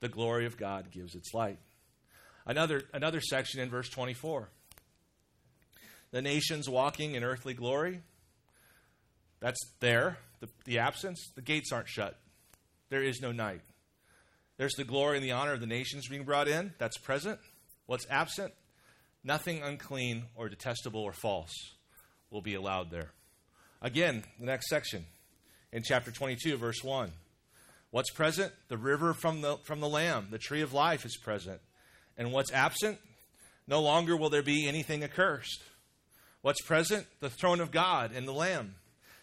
The 0.00 0.08
glory 0.08 0.46
of 0.46 0.56
God 0.56 0.90
gives 0.90 1.14
its 1.14 1.34
light. 1.34 1.58
Another, 2.48 2.82
another 2.94 3.20
section 3.20 3.60
in 3.60 3.68
verse 3.68 3.90
24. 3.90 4.48
The 6.10 6.22
nations 6.22 6.68
walking 6.68 7.14
in 7.14 7.22
earthly 7.22 7.52
glory. 7.52 8.00
That's 9.40 9.60
there, 9.80 10.16
the, 10.40 10.48
the 10.64 10.78
absence. 10.78 11.30
The 11.36 11.42
gates 11.42 11.70
aren't 11.70 11.88
shut. 11.88 12.18
There 12.88 13.02
is 13.02 13.20
no 13.20 13.32
night. 13.32 13.60
There's 14.56 14.74
the 14.74 14.84
glory 14.84 15.18
and 15.18 15.24
the 15.24 15.32
honor 15.32 15.52
of 15.52 15.60
the 15.60 15.66
nations 15.66 16.08
being 16.08 16.24
brought 16.24 16.48
in. 16.48 16.72
That's 16.78 16.96
present. 16.96 17.38
What's 17.84 18.06
absent? 18.08 18.54
Nothing 19.22 19.62
unclean 19.62 20.24
or 20.34 20.48
detestable 20.48 21.02
or 21.02 21.12
false 21.12 21.52
will 22.30 22.40
be 22.40 22.54
allowed 22.54 22.90
there. 22.90 23.10
Again, 23.82 24.24
the 24.40 24.46
next 24.46 24.68
section 24.68 25.04
in 25.70 25.82
chapter 25.82 26.10
22, 26.10 26.56
verse 26.56 26.82
1. 26.82 27.12
What's 27.90 28.10
present? 28.10 28.52
The 28.68 28.78
river 28.78 29.12
from 29.12 29.42
the, 29.42 29.58
from 29.64 29.80
the 29.80 29.88
Lamb, 29.88 30.28
the 30.30 30.38
tree 30.38 30.62
of 30.62 30.72
life 30.72 31.04
is 31.04 31.16
present. 31.16 31.60
And 32.18 32.32
what's 32.32 32.52
absent? 32.52 32.98
No 33.68 33.80
longer 33.80 34.16
will 34.16 34.28
there 34.28 34.42
be 34.42 34.66
anything 34.66 35.04
accursed. 35.04 35.62
What's 36.42 36.60
present? 36.60 37.06
The 37.20 37.30
throne 37.30 37.60
of 37.60 37.70
God 37.70 38.12
and 38.12 38.26
the 38.26 38.32
Lamb. 38.32 38.74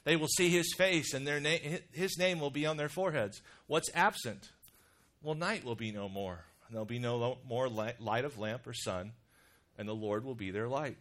They 0.05 0.15
will 0.15 0.27
see 0.27 0.49
his 0.49 0.73
face, 0.77 1.13
and 1.13 1.27
their 1.27 1.39
na- 1.39 1.79
his 1.91 2.17
name 2.17 2.39
will 2.39 2.51
be 2.51 2.65
on 2.65 2.77
their 2.77 2.89
foreheads. 2.89 3.41
What's 3.67 3.89
absent? 3.93 4.47
Well, 5.21 5.35
night 5.35 5.65
will 5.65 5.75
be 5.75 5.91
no 5.91 6.07
more. 6.07 6.45
There'll 6.69 6.85
be 6.85 6.99
no 6.99 7.37
more 7.47 7.67
light 7.67 8.25
of 8.25 8.37
lamp 8.37 8.67
or 8.67 8.73
sun, 8.73 9.13
and 9.77 9.87
the 9.87 9.95
Lord 9.95 10.23
will 10.23 10.35
be 10.35 10.51
their 10.51 10.67
light. 10.67 10.97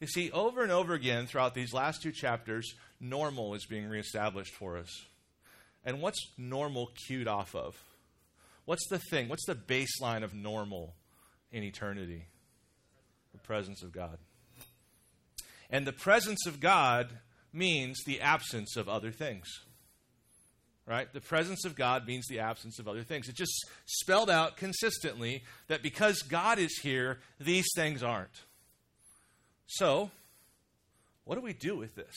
You 0.00 0.06
see, 0.06 0.30
over 0.32 0.62
and 0.62 0.72
over 0.72 0.94
again 0.94 1.26
throughout 1.26 1.54
these 1.54 1.72
last 1.72 2.02
two 2.02 2.12
chapters, 2.12 2.74
normal 3.00 3.54
is 3.54 3.66
being 3.66 3.88
reestablished 3.88 4.54
for 4.54 4.76
us. 4.76 4.90
And 5.84 6.00
what's 6.00 6.18
normal 6.38 6.90
cued 7.06 7.28
off 7.28 7.54
of? 7.54 7.76
What's 8.64 8.86
the 8.88 8.98
thing? 8.98 9.28
What's 9.28 9.46
the 9.46 9.54
baseline 9.54 10.24
of 10.24 10.34
normal 10.34 10.94
in 11.52 11.62
eternity? 11.62 12.26
The 13.32 13.38
presence 13.38 13.82
of 13.82 13.92
God. 13.92 14.18
And 15.70 15.86
the 15.86 15.92
presence 15.92 16.46
of 16.46 16.60
God 16.60 17.10
means 17.52 18.02
the 18.04 18.20
absence 18.20 18.76
of 18.76 18.88
other 18.88 19.10
things. 19.10 19.46
Right? 20.86 21.12
The 21.12 21.20
presence 21.20 21.64
of 21.64 21.76
God 21.76 22.06
means 22.06 22.26
the 22.26 22.40
absence 22.40 22.78
of 22.78 22.88
other 22.88 23.04
things. 23.04 23.28
It 23.28 23.36
just 23.36 23.66
spelled 23.86 24.28
out 24.28 24.56
consistently 24.56 25.44
that 25.68 25.82
because 25.82 26.22
God 26.22 26.58
is 26.58 26.78
here, 26.82 27.20
these 27.38 27.68
things 27.76 28.02
aren't. 28.02 28.42
So, 29.66 30.10
what 31.24 31.36
do 31.36 31.40
we 31.40 31.52
do 31.52 31.76
with 31.76 31.94
this? 31.94 32.14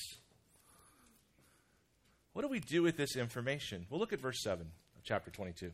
What 2.34 2.42
do 2.42 2.50
we 2.50 2.60
do 2.60 2.82
with 2.82 2.98
this 2.98 3.16
information? 3.16 3.86
We'll 3.90 4.00
look 4.00 4.12
at 4.12 4.20
verse 4.20 4.42
7 4.42 4.62
of 4.98 5.04
chapter 5.04 5.32
22. 5.32 5.72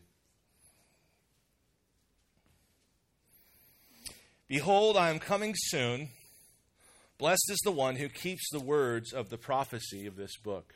Behold, 4.51 4.98
I 4.98 5.10
am 5.10 5.20
coming 5.20 5.53
soon. 5.55 6.10
Blessed 7.17 7.50
is 7.51 7.60
the 7.63 7.72
one 7.72 7.96
who 7.96 8.10
keeps 8.10 8.50
the 8.51 8.60
words 8.60 9.13
of 9.13 9.29
the 9.29 9.38
prophecy 9.38 10.05
of 10.08 10.17
this 10.17 10.36
book. 10.36 10.74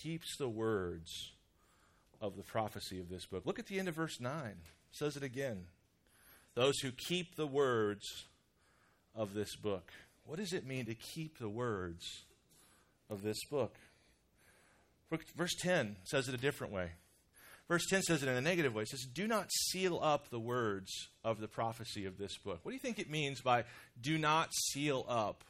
Keeps 0.00 0.34
the 0.38 0.48
words 0.48 1.32
of 2.22 2.38
the 2.38 2.42
prophecy 2.42 2.98
of 3.00 3.10
this 3.10 3.26
book. 3.26 3.44
Look 3.44 3.58
at 3.58 3.66
the 3.66 3.78
end 3.78 3.88
of 3.88 3.96
verse 3.96 4.18
9. 4.18 4.32
It 4.46 4.56
says 4.92 5.14
it 5.14 5.22
again. 5.22 5.66
Those 6.54 6.78
who 6.78 6.90
keep 6.90 7.36
the 7.36 7.46
words 7.46 8.06
of 9.14 9.34
this 9.34 9.54
book. 9.56 9.92
What 10.24 10.38
does 10.38 10.54
it 10.54 10.66
mean 10.66 10.86
to 10.86 10.94
keep 10.94 11.36
the 11.36 11.50
words 11.50 12.24
of 13.10 13.20
this 13.20 13.44
book. 13.44 13.74
Verse 15.36 15.54
10 15.60 15.96
says 16.04 16.28
it 16.28 16.34
a 16.34 16.38
different 16.38 16.72
way. 16.72 16.92
Verse 17.72 17.86
10 17.88 18.02
says 18.02 18.22
it 18.22 18.28
in 18.28 18.36
a 18.36 18.42
negative 18.42 18.74
way. 18.74 18.82
It 18.82 18.90
says, 18.90 19.06
Do 19.06 19.26
not 19.26 19.50
seal 19.50 19.98
up 20.02 20.28
the 20.28 20.38
words 20.38 21.08
of 21.24 21.40
the 21.40 21.48
prophecy 21.48 22.04
of 22.04 22.18
this 22.18 22.36
book. 22.36 22.60
What 22.62 22.72
do 22.72 22.74
you 22.74 22.80
think 22.80 22.98
it 22.98 23.08
means 23.08 23.40
by 23.40 23.64
do 23.98 24.18
not 24.18 24.50
seal 24.52 25.06
up 25.08 25.42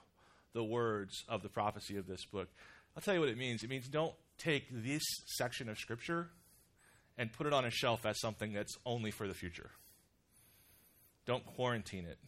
the 0.52 0.62
words 0.62 1.24
of 1.28 1.42
the 1.42 1.48
prophecy 1.48 1.96
of 1.96 2.06
this 2.06 2.24
book? 2.26 2.46
I'll 2.94 3.02
tell 3.02 3.14
you 3.14 3.18
what 3.18 3.28
it 3.28 3.36
means. 3.36 3.64
It 3.64 3.70
means 3.70 3.88
don't 3.88 4.14
take 4.38 4.68
this 4.70 5.02
section 5.34 5.68
of 5.68 5.78
Scripture 5.78 6.28
and 7.18 7.32
put 7.32 7.48
it 7.48 7.52
on 7.52 7.64
a 7.64 7.70
shelf 7.70 8.06
as 8.06 8.20
something 8.20 8.52
that's 8.52 8.76
only 8.86 9.10
for 9.10 9.26
the 9.26 9.34
future. 9.34 9.72
Don't 11.26 11.44
quarantine 11.44 12.04
it. 12.04 12.18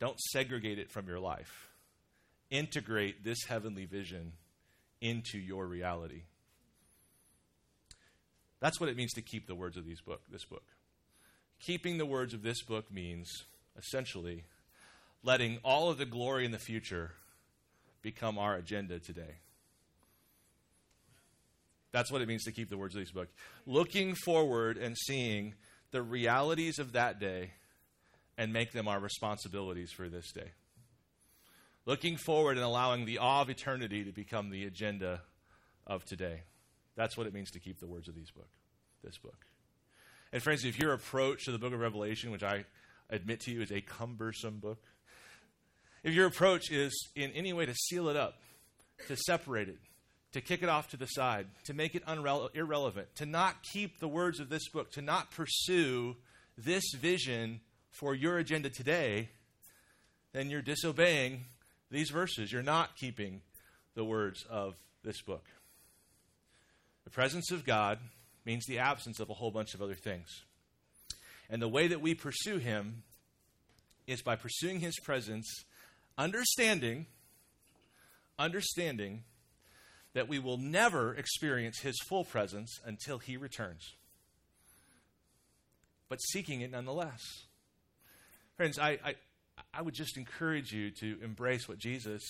Don't 0.00 0.18
segregate 0.18 0.78
it 0.78 0.90
from 0.90 1.08
your 1.08 1.20
life 1.20 1.68
integrate 2.50 3.22
this 3.22 3.44
heavenly 3.48 3.84
vision 3.84 4.32
into 5.02 5.38
your 5.38 5.66
reality. 5.66 6.22
That's 8.64 8.80
what 8.80 8.88
it 8.88 8.96
means 8.96 9.12
to 9.12 9.20
keep 9.20 9.46
the 9.46 9.54
words 9.54 9.76
of 9.76 9.84
these 9.84 10.00
book, 10.00 10.22
this 10.32 10.46
book. 10.46 10.62
Keeping 11.60 11.98
the 11.98 12.06
words 12.06 12.32
of 12.32 12.42
this 12.42 12.62
book 12.62 12.90
means 12.90 13.28
essentially 13.76 14.44
letting 15.22 15.58
all 15.62 15.90
of 15.90 15.98
the 15.98 16.06
glory 16.06 16.46
in 16.46 16.50
the 16.50 16.58
future 16.58 17.10
become 18.00 18.38
our 18.38 18.54
agenda 18.54 18.98
today. 18.98 19.34
That's 21.92 22.10
what 22.10 22.22
it 22.22 22.26
means 22.26 22.44
to 22.44 22.52
keep 22.52 22.70
the 22.70 22.78
words 22.78 22.94
of 22.94 23.02
this 23.02 23.10
book. 23.10 23.28
Looking 23.66 24.14
forward 24.14 24.78
and 24.78 24.96
seeing 24.96 25.52
the 25.90 26.00
realities 26.00 26.78
of 26.78 26.92
that 26.92 27.20
day 27.20 27.50
and 28.38 28.50
make 28.50 28.72
them 28.72 28.88
our 28.88 28.98
responsibilities 28.98 29.92
for 29.92 30.08
this 30.08 30.32
day 30.32 30.52
looking 31.84 32.16
forward 32.16 32.56
and 32.56 32.64
allowing 32.64 33.04
the 33.04 33.18
awe 33.18 33.42
of 33.42 33.50
eternity 33.50 34.04
to 34.04 34.10
become 34.10 34.48
the 34.48 34.64
agenda 34.64 35.20
of 35.86 36.02
today. 36.06 36.40
That's 36.96 37.16
what 37.16 37.26
it 37.26 37.34
means 37.34 37.50
to 37.52 37.60
keep 37.60 37.80
the 37.80 37.86
words 37.86 38.08
of 38.08 38.14
these 38.14 38.30
book, 38.30 38.48
this 39.02 39.18
book. 39.18 39.46
And 40.32 40.42
friends, 40.42 40.64
if 40.64 40.78
your 40.78 40.92
approach 40.92 41.44
to 41.44 41.52
the 41.52 41.58
book 41.58 41.72
of 41.72 41.80
Revelation, 41.80 42.30
which 42.30 42.42
I 42.42 42.64
admit 43.10 43.40
to 43.40 43.52
you 43.52 43.62
is 43.62 43.70
a 43.70 43.80
cumbersome 43.80 44.58
book, 44.58 44.82
if 46.02 46.12
your 46.12 46.26
approach 46.26 46.70
is 46.70 47.08
in 47.14 47.30
any 47.32 47.52
way 47.52 47.66
to 47.66 47.74
seal 47.74 48.08
it 48.08 48.16
up, 48.16 48.34
to 49.08 49.16
separate 49.16 49.68
it, 49.68 49.78
to 50.32 50.40
kick 50.40 50.62
it 50.62 50.68
off 50.68 50.88
to 50.88 50.96
the 50.96 51.06
side, 51.06 51.46
to 51.64 51.74
make 51.74 51.94
it 51.94 52.02
irrelevant, 52.54 53.14
to 53.16 53.26
not 53.26 53.62
keep 53.72 54.00
the 54.00 54.08
words 54.08 54.40
of 54.40 54.48
this 54.48 54.68
book, 54.68 54.90
to 54.92 55.02
not 55.02 55.30
pursue 55.30 56.16
this 56.58 56.84
vision 56.98 57.60
for 57.90 58.14
your 58.14 58.38
agenda 58.38 58.68
today, 58.68 59.30
then 60.32 60.50
you're 60.50 60.62
disobeying 60.62 61.44
these 61.90 62.10
verses, 62.10 62.52
you're 62.52 62.62
not 62.62 62.96
keeping 62.96 63.40
the 63.94 64.04
words 64.04 64.44
of 64.50 64.74
this 65.04 65.22
book. 65.22 65.44
The 67.04 67.10
presence 67.10 67.50
of 67.50 67.64
God 67.64 67.98
means 68.44 68.66
the 68.66 68.78
absence 68.78 69.20
of 69.20 69.30
a 69.30 69.34
whole 69.34 69.50
bunch 69.50 69.74
of 69.74 69.82
other 69.82 69.94
things. 69.94 70.28
And 71.48 71.60
the 71.60 71.68
way 71.68 71.88
that 71.88 72.00
we 72.00 72.14
pursue 72.14 72.58
Him 72.58 73.02
is 74.06 74.22
by 74.22 74.36
pursuing 74.36 74.80
His 74.80 74.98
presence, 75.00 75.64
understanding, 76.16 77.06
understanding 78.38 79.24
that 80.14 80.28
we 80.28 80.38
will 80.38 80.58
never 80.58 81.14
experience 81.14 81.80
His 81.80 81.98
full 82.06 82.24
presence 82.24 82.80
until 82.84 83.18
He 83.18 83.36
returns, 83.36 83.94
but 86.08 86.18
seeking 86.18 86.60
it 86.60 86.70
nonetheless. 86.70 87.20
Friends, 88.56 88.78
I, 88.78 88.98
I, 89.04 89.14
I 89.72 89.82
would 89.82 89.94
just 89.94 90.16
encourage 90.16 90.72
you 90.72 90.90
to 91.00 91.18
embrace 91.22 91.68
what 91.68 91.78
Jesus 91.78 92.22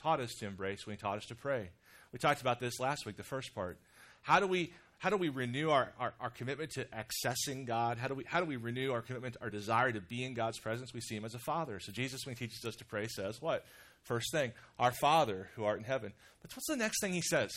taught 0.00 0.20
us 0.20 0.34
to 0.36 0.46
embrace 0.46 0.86
when 0.86 0.96
he 0.96 1.00
taught 1.00 1.18
us 1.18 1.26
to 1.26 1.34
pray. 1.34 1.70
We 2.12 2.18
talked 2.18 2.40
about 2.40 2.60
this 2.60 2.80
last 2.80 3.04
week, 3.04 3.16
the 3.16 3.22
first 3.22 3.54
part. 3.54 3.78
How 4.22 4.40
do 4.40 4.46
we 4.46 4.72
how 4.98 5.10
do 5.10 5.16
we 5.16 5.28
renew 5.28 5.70
our, 5.70 5.92
our, 6.00 6.12
our, 6.20 6.30
commitment 6.30 6.72
to 6.72 6.84
accessing 6.86 7.64
God? 7.64 7.98
How 7.98 8.08
do, 8.08 8.16
we, 8.16 8.24
how 8.24 8.40
do 8.40 8.46
we 8.46 8.56
renew 8.56 8.90
our 8.90 9.00
commitment, 9.00 9.36
our 9.40 9.48
desire 9.48 9.92
to 9.92 10.00
be 10.00 10.24
in 10.24 10.34
God's 10.34 10.58
presence? 10.58 10.92
We 10.92 11.00
see 11.00 11.14
Him 11.14 11.24
as 11.24 11.36
a 11.36 11.38
Father. 11.38 11.78
So 11.78 11.92
Jesus, 11.92 12.26
when 12.26 12.34
He 12.34 12.46
teaches 12.46 12.64
us 12.64 12.74
to 12.74 12.84
pray, 12.84 13.06
says 13.06 13.40
what? 13.40 13.64
First 14.02 14.32
thing, 14.32 14.50
Our 14.76 14.90
Father 14.90 15.50
who 15.54 15.62
art 15.62 15.78
in 15.78 15.84
heaven. 15.84 16.12
But 16.42 16.50
what's 16.50 16.66
the 16.66 16.76
next 16.76 17.00
thing 17.00 17.12
He 17.12 17.22
says? 17.22 17.52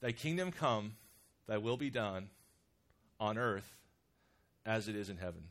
Thy 0.00 0.10
kingdom 0.10 0.50
come, 0.50 0.94
thy 1.46 1.58
will 1.58 1.76
be 1.76 1.90
done 1.90 2.30
on 3.20 3.38
earth 3.38 3.76
as 4.66 4.88
it 4.88 4.96
is 4.96 5.10
in 5.10 5.16
heaven 5.16 5.44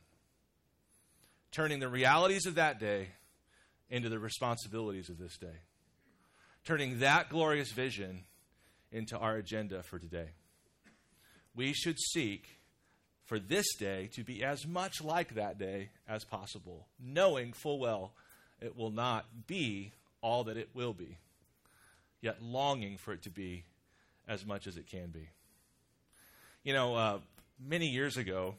turning 1.52 1.80
the 1.80 1.90
realities 1.90 2.46
of 2.46 2.56
that 2.56 2.80
day 2.80 3.10
into 3.90 4.10
the 4.10 4.20
responsibilities 4.20 5.10
of 5.10 5.18
this 5.18 5.38
day, 5.38 5.60
turning 6.66 7.00
that 7.00 7.30
glorious 7.30 7.72
vision 7.72 8.24
into 8.92 9.18
our 9.18 9.36
agenda 9.36 9.84
for 9.84 10.00
today. 10.00 10.30
We 11.56 11.74
should 11.74 12.00
seek 12.00 12.60
for 13.26 13.40
this 13.40 13.76
day 13.76 14.10
to 14.14 14.24
be 14.24 14.44
as 14.44 14.68
much 14.68 15.02
like 15.02 15.36
that 15.36 15.58
day 15.58 15.90
as 16.08 16.24
possible, 16.26 16.88
knowing 17.00 17.54
full 17.54 17.80
well 17.80 18.14
it 18.62 18.76
will 18.76 18.92
not 18.92 19.48
be 19.48 19.94
all 20.22 20.44
that 20.46 20.58
it 20.58 20.70
will 20.74 20.94
be, 20.94 21.18
yet 22.22 22.42
longing 22.42 22.98
for 22.98 23.14
it 23.14 23.24
to 23.24 23.30
be 23.30 23.64
as 24.28 24.46
much 24.46 24.68
as 24.68 24.78
it 24.78 24.88
can 24.88 25.10
be. 25.10 25.30
You 26.64 26.74
know, 26.74 26.96
uh, 26.96 27.20
many 27.60 27.88
years 27.88 28.18
ago, 28.18 28.56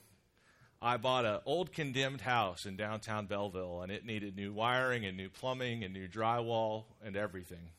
I 0.80 0.96
bought 0.96 1.24
an 1.24 1.38
old 1.46 1.72
condemned 1.72 2.20
house 2.20 2.66
in 2.66 2.76
downtown 2.76 3.26
Belleville, 3.26 3.82
and 3.82 3.92
it 3.92 4.04
needed 4.04 4.34
new 4.34 4.52
wiring 4.52 5.04
and 5.04 5.16
new 5.16 5.28
plumbing 5.28 5.84
and 5.84 5.94
new 5.94 6.08
drywall 6.08 6.84
and 7.04 7.16
everything. 7.16 7.70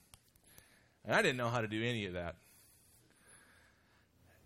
And 1.05 1.15
I 1.15 1.21
didn't 1.21 1.37
know 1.37 1.49
how 1.49 1.61
to 1.61 1.67
do 1.67 1.83
any 1.83 2.05
of 2.05 2.13
that. 2.13 2.35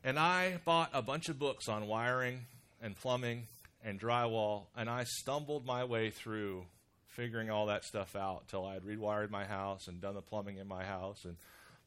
And 0.04 0.18
I 0.18 0.60
bought 0.66 0.90
a 0.94 1.02
bunch 1.02 1.30
of 1.30 1.38
books 1.38 1.68
on 1.68 1.88
wiring 1.88 2.46
and 2.82 2.96
plumbing 2.96 3.44
and 3.84 4.00
drywall, 4.00 4.64
and 4.76 4.90
I 4.90 5.04
stumbled 5.04 5.66
my 5.66 5.84
way 5.84 6.10
through 6.10 6.66
figuring 7.08 7.50
all 7.50 7.66
that 7.68 7.84
stuff 7.84 8.16
out 8.16 8.48
till 8.48 8.66
I 8.66 8.74
had 8.74 8.84
rewired 8.84 9.30
my 9.32 9.46
house 9.46 9.88
and 9.88 10.00
done 10.00 10.14
the 10.16 10.22
plumbing 10.22 10.58
in 10.58 10.68
my 10.68 10.84
house 10.84 11.26
and 11.26 11.36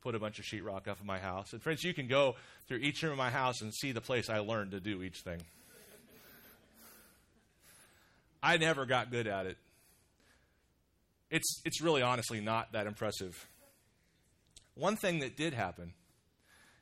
put 0.03 0.15
a 0.15 0.19
bunch 0.19 0.39
of 0.39 0.45
sheetrock 0.45 0.89
up 0.89 1.01
in 1.01 1.07
my 1.07 1.19
house. 1.19 1.53
And 1.53 1.63
friends, 1.63 1.85
you 1.85 1.95
can 1.95 2.09
go 2.09 2.37
through 2.67 2.79
each 2.79 3.03
room 3.03 3.13
of 3.13 3.19
my 3.19 3.31
house 3.31 3.61
and 3.61 3.73
see 3.73 3.93
the 3.93 4.01
place 4.01 4.29
I 4.29 4.39
learned 4.39 4.73
to 4.73 4.81
do 4.81 5.03
each 5.03 5.21
thing. 5.21 5.41
I 8.43 8.57
never 8.57 8.87
got 8.87 9.11
good 9.11 9.27
at 9.27 9.47
it. 9.47 9.57
It's, 11.31 11.61
it's 11.65 11.81
really 11.81 12.03
honestly 12.03 12.41
not 12.41 12.73
that 12.73 12.87
impressive. 12.87 13.47
One 14.81 14.97
thing 14.97 15.19
that 15.19 15.37
did 15.37 15.53
happen 15.53 15.93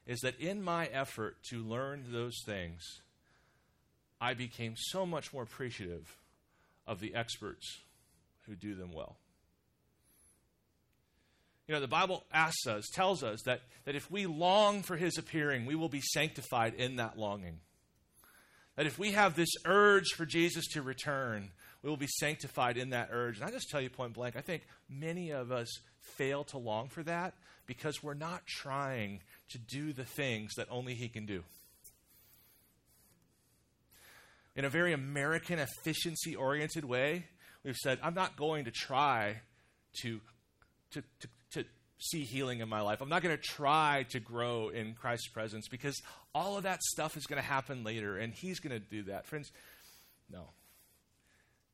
is 0.06 0.20
that 0.20 0.38
in 0.38 0.62
my 0.62 0.86
effort 0.86 1.34
to 1.50 1.58
learn 1.58 2.04
those 2.12 2.40
things, 2.46 2.80
I 4.20 4.34
became 4.34 4.74
so 4.76 5.04
much 5.04 5.32
more 5.32 5.42
appreciative 5.42 6.16
of 6.86 7.00
the 7.00 7.12
experts 7.16 7.80
who 8.46 8.54
do 8.54 8.76
them 8.76 8.92
well. 8.92 9.16
You 11.66 11.74
know, 11.74 11.80
the 11.80 11.88
Bible 11.88 12.22
asks 12.32 12.68
us, 12.68 12.88
tells 12.94 13.24
us 13.24 13.42
that, 13.46 13.62
that 13.84 13.96
if 13.96 14.08
we 14.08 14.26
long 14.26 14.82
for 14.82 14.96
his 14.96 15.18
appearing, 15.18 15.66
we 15.66 15.74
will 15.74 15.88
be 15.88 16.00
sanctified 16.00 16.74
in 16.74 16.96
that 16.96 17.18
longing. 17.18 17.58
That 18.76 18.86
if 18.86 18.96
we 18.96 19.10
have 19.10 19.34
this 19.34 19.50
urge 19.66 20.10
for 20.16 20.24
Jesus 20.24 20.68
to 20.68 20.82
return, 20.82 21.50
we 21.82 21.90
will 21.90 21.96
be 21.96 22.06
sanctified 22.06 22.76
in 22.76 22.90
that 22.90 23.08
urge. 23.10 23.38
And 23.38 23.44
I 23.44 23.50
just 23.50 23.70
tell 23.70 23.80
you 23.80 23.90
point 23.90 24.14
blank, 24.14 24.36
I 24.36 24.40
think 24.40 24.62
many 24.88 25.30
of 25.30 25.50
us 25.50 25.68
fail 26.16 26.44
to 26.44 26.58
long 26.58 26.88
for 26.88 27.02
that 27.02 27.34
because 27.68 28.02
we're 28.02 28.14
not 28.14 28.46
trying 28.46 29.20
to 29.50 29.58
do 29.58 29.92
the 29.92 30.04
things 30.04 30.54
that 30.56 30.66
only 30.70 30.94
he 30.94 31.06
can 31.06 31.26
do. 31.26 31.44
In 34.56 34.64
a 34.64 34.70
very 34.70 34.92
American 34.92 35.60
efficiency 35.60 36.34
oriented 36.34 36.84
way, 36.84 37.26
we've 37.62 37.76
said, 37.76 38.00
I'm 38.02 38.14
not 38.14 38.36
going 38.36 38.64
to 38.64 38.72
try 38.72 39.42
to, 40.00 40.20
to, 40.92 41.02
to, 41.20 41.28
to 41.52 41.64
see 41.98 42.24
healing 42.24 42.60
in 42.60 42.68
my 42.68 42.80
life. 42.80 43.00
I'm 43.00 43.10
not 43.10 43.22
going 43.22 43.36
to 43.36 43.42
try 43.42 44.06
to 44.10 44.18
grow 44.18 44.70
in 44.70 44.94
Christ's 44.94 45.28
presence 45.28 45.68
because 45.68 46.00
all 46.34 46.56
of 46.56 46.64
that 46.64 46.82
stuff 46.82 47.16
is 47.16 47.26
going 47.26 47.40
to 47.40 47.46
happen 47.46 47.84
later, 47.84 48.16
and 48.16 48.32
He's 48.32 48.58
going 48.58 48.72
to 48.72 48.84
do 48.84 49.04
that. 49.04 49.26
Friends, 49.26 49.52
no. 50.30 50.48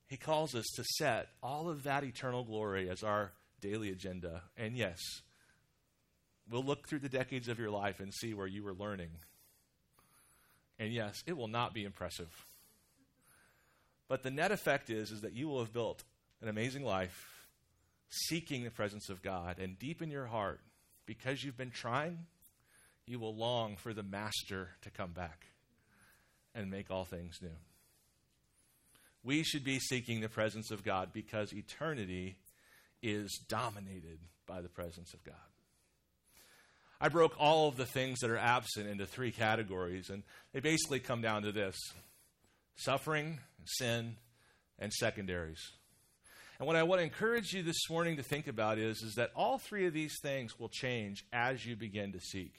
He 0.08 0.16
calls 0.16 0.54
us 0.54 0.66
to 0.76 0.84
set 0.98 1.28
all 1.42 1.70
of 1.70 1.84
that 1.84 2.04
eternal 2.04 2.44
glory 2.44 2.90
as 2.90 3.02
our 3.02 3.32
daily 3.60 3.90
agenda. 3.90 4.42
And 4.58 4.76
yes, 4.76 4.98
we'll 6.50 6.64
look 6.64 6.88
through 6.88 7.00
the 7.00 7.08
decades 7.08 7.48
of 7.48 7.58
your 7.58 7.70
life 7.70 8.00
and 8.00 8.12
see 8.12 8.34
where 8.34 8.46
you 8.46 8.62
were 8.62 8.74
learning. 8.74 9.10
And 10.78 10.92
yes, 10.92 11.22
it 11.26 11.36
will 11.36 11.48
not 11.48 11.72
be 11.72 11.84
impressive. 11.84 12.46
But 14.08 14.22
the 14.22 14.30
net 14.30 14.52
effect 14.52 14.90
is, 14.90 15.10
is 15.10 15.22
that 15.22 15.32
you 15.32 15.48
will 15.48 15.60
have 15.60 15.72
built 15.72 16.04
an 16.42 16.48
amazing 16.48 16.84
life 16.84 17.26
seeking 18.10 18.64
the 18.64 18.70
presence 18.70 19.08
of 19.08 19.22
God. 19.22 19.58
And 19.58 19.78
deep 19.78 20.02
in 20.02 20.10
your 20.10 20.26
heart, 20.26 20.60
because 21.06 21.42
you've 21.42 21.56
been 21.56 21.70
trying, 21.70 22.26
you 23.06 23.18
will 23.18 23.34
long 23.34 23.76
for 23.76 23.92
the 23.92 24.02
Master 24.02 24.70
to 24.82 24.90
come 24.90 25.12
back 25.12 25.46
and 26.54 26.70
make 26.70 26.90
all 26.90 27.04
things 27.04 27.38
new. 27.42 27.48
We 29.22 29.42
should 29.42 29.64
be 29.64 29.78
seeking 29.78 30.20
the 30.20 30.28
presence 30.28 30.70
of 30.70 30.84
God 30.84 31.10
because 31.12 31.52
eternity 31.52 32.36
is 33.02 33.40
dominated 33.48 34.18
by 34.46 34.60
the 34.60 34.68
presence 34.68 35.14
of 35.14 35.24
God. 35.24 35.34
I 37.00 37.08
broke 37.08 37.34
all 37.38 37.68
of 37.68 37.76
the 37.76 37.86
things 37.86 38.20
that 38.20 38.30
are 38.30 38.38
absent 38.38 38.88
into 38.88 39.06
three 39.06 39.32
categories, 39.32 40.10
and 40.10 40.22
they 40.52 40.60
basically 40.60 41.00
come 41.00 41.20
down 41.20 41.42
to 41.42 41.52
this 41.52 41.76
suffering, 42.76 43.40
sin, 43.64 44.16
and 44.78 44.92
secondaries. 44.92 45.60
And 46.58 46.66
what 46.66 46.76
I 46.76 46.84
want 46.84 47.00
to 47.00 47.04
encourage 47.04 47.52
you 47.52 47.62
this 47.62 47.90
morning 47.90 48.16
to 48.16 48.22
think 48.22 48.46
about 48.46 48.78
is, 48.78 49.02
is 49.02 49.14
that 49.14 49.32
all 49.34 49.58
three 49.58 49.86
of 49.86 49.92
these 49.92 50.14
things 50.22 50.58
will 50.58 50.68
change 50.68 51.24
as 51.32 51.66
you 51.66 51.76
begin 51.76 52.12
to 52.12 52.20
seek 52.20 52.54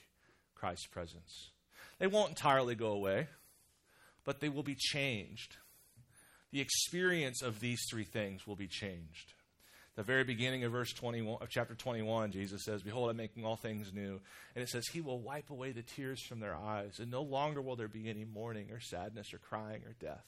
Christ's 0.53 0.87
presence. 0.87 1.51
They 1.99 2.07
won't 2.07 2.29
entirely 2.29 2.75
go 2.75 2.91
away, 2.91 3.27
but 4.25 4.41
they 4.41 4.49
will 4.49 4.63
be 4.63 4.75
changed. 4.75 5.55
The 6.51 6.59
experience 6.61 7.41
of 7.41 7.59
these 7.59 7.81
three 7.89 8.03
things 8.03 8.45
will 8.45 8.55
be 8.55 8.67
changed. 8.67 9.33
The 9.95 10.03
very 10.03 10.25
beginning 10.25 10.65
of 10.65 10.73
verse 10.73 10.91
21 10.91 11.37
of 11.41 11.49
chapter 11.49 11.73
21, 11.73 12.31
Jesus 12.31 12.65
says, 12.65 12.81
Behold, 12.81 13.09
I'm 13.09 13.15
making 13.15 13.45
all 13.45 13.55
things 13.55 13.93
new. 13.93 14.19
And 14.53 14.63
it 14.63 14.67
says, 14.67 14.87
He 14.87 14.99
will 14.99 15.19
wipe 15.19 15.49
away 15.49 15.71
the 15.71 15.83
tears 15.83 16.21
from 16.21 16.41
their 16.41 16.55
eyes, 16.55 16.99
and 16.99 17.09
no 17.09 17.21
longer 17.21 17.61
will 17.61 17.77
there 17.77 17.87
be 17.87 18.09
any 18.09 18.25
mourning 18.25 18.71
or 18.71 18.81
sadness 18.81 19.33
or 19.33 19.37
crying 19.37 19.83
or 19.85 19.95
death. 19.99 20.25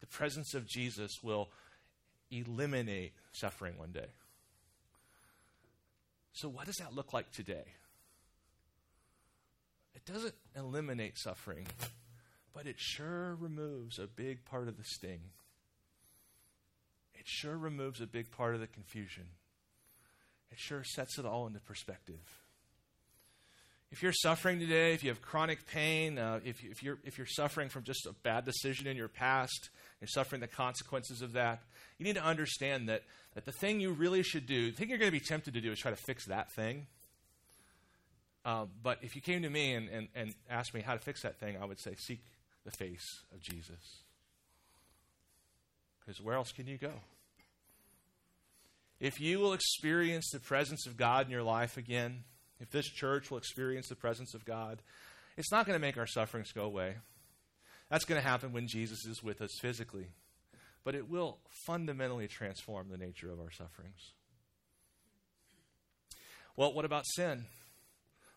The 0.00 0.06
presence 0.06 0.54
of 0.54 0.66
Jesus 0.66 1.22
will 1.22 1.50
eliminate 2.30 3.12
suffering 3.32 3.76
one 3.76 3.92
day. 3.92 4.08
So, 6.32 6.48
what 6.48 6.66
does 6.66 6.76
that 6.76 6.94
look 6.94 7.12
like 7.12 7.30
today? 7.30 7.64
It 9.94 10.04
doesn't 10.04 10.34
eliminate 10.54 11.18
suffering, 11.18 11.66
but 12.54 12.66
it 12.66 12.76
sure 12.78 13.34
removes 13.34 13.98
a 13.98 14.06
big 14.06 14.44
part 14.46 14.68
of 14.68 14.78
the 14.78 14.84
sting. 14.84 15.20
It 17.26 17.30
sure 17.30 17.58
removes 17.58 18.00
a 18.00 18.06
big 18.06 18.30
part 18.30 18.54
of 18.54 18.60
the 18.60 18.68
confusion. 18.68 19.24
It 20.52 20.60
sure 20.60 20.84
sets 20.84 21.18
it 21.18 21.26
all 21.26 21.48
into 21.48 21.58
perspective. 21.58 22.20
If 23.90 24.00
you're 24.00 24.12
suffering 24.12 24.60
today, 24.60 24.92
if 24.92 25.02
you 25.02 25.10
have 25.10 25.20
chronic 25.20 25.66
pain, 25.66 26.18
uh, 26.18 26.38
if, 26.44 26.62
you, 26.62 26.70
if, 26.70 26.84
you're, 26.84 26.98
if 27.02 27.18
you're 27.18 27.26
suffering 27.26 27.68
from 27.68 27.82
just 27.82 28.06
a 28.06 28.12
bad 28.22 28.44
decision 28.44 28.86
in 28.86 28.96
your 28.96 29.08
past, 29.08 29.70
you're 30.00 30.06
suffering 30.06 30.40
the 30.40 30.46
consequences 30.46 31.20
of 31.20 31.32
that, 31.32 31.62
you 31.98 32.04
need 32.04 32.14
to 32.14 32.22
understand 32.22 32.88
that, 32.88 33.02
that 33.34 33.44
the 33.44 33.50
thing 33.50 33.80
you 33.80 33.90
really 33.90 34.22
should 34.22 34.46
do, 34.46 34.70
the 34.70 34.76
thing 34.76 34.88
you're 34.88 34.98
going 34.98 35.10
to 35.10 35.18
be 35.18 35.24
tempted 35.24 35.54
to 35.54 35.60
do 35.60 35.72
is 35.72 35.80
try 35.80 35.90
to 35.90 35.96
fix 35.96 36.26
that 36.26 36.52
thing. 36.52 36.86
Uh, 38.44 38.66
but 38.84 38.98
if 39.02 39.16
you 39.16 39.20
came 39.20 39.42
to 39.42 39.50
me 39.50 39.74
and, 39.74 39.88
and, 39.88 40.06
and 40.14 40.34
asked 40.48 40.74
me 40.74 40.80
how 40.80 40.92
to 40.94 41.00
fix 41.00 41.22
that 41.22 41.40
thing, 41.40 41.56
I 41.60 41.64
would 41.64 41.80
say, 41.80 41.96
seek 41.98 42.20
the 42.64 42.70
face 42.70 43.24
of 43.34 43.40
Jesus. 43.40 44.04
Because 45.98 46.20
where 46.20 46.36
else 46.36 46.52
can 46.52 46.68
you 46.68 46.78
go? 46.78 46.92
If 48.98 49.20
you 49.20 49.38
will 49.40 49.52
experience 49.52 50.30
the 50.32 50.40
presence 50.40 50.86
of 50.86 50.96
God 50.96 51.26
in 51.26 51.32
your 51.32 51.42
life 51.42 51.76
again, 51.76 52.24
if 52.60 52.70
this 52.70 52.86
church 52.86 53.30
will 53.30 53.38
experience 53.38 53.88
the 53.88 53.96
presence 53.96 54.34
of 54.34 54.44
God, 54.44 54.80
it's 55.36 55.52
not 55.52 55.66
going 55.66 55.76
to 55.76 55.86
make 55.86 55.98
our 55.98 56.06
sufferings 56.06 56.52
go 56.52 56.62
away. 56.62 56.94
That's 57.90 58.04
going 58.04 58.20
to 58.20 58.26
happen 58.26 58.52
when 58.52 58.66
Jesus 58.66 59.04
is 59.04 59.22
with 59.22 59.40
us 59.42 59.50
physically. 59.60 60.08
But 60.82 60.94
it 60.94 61.10
will 61.10 61.38
fundamentally 61.66 62.28
transform 62.28 62.88
the 62.88 62.96
nature 62.96 63.30
of 63.30 63.40
our 63.40 63.50
sufferings. 63.50 64.12
Well, 66.56 66.72
what 66.72 66.84
about 66.84 67.04
sin? 67.06 67.44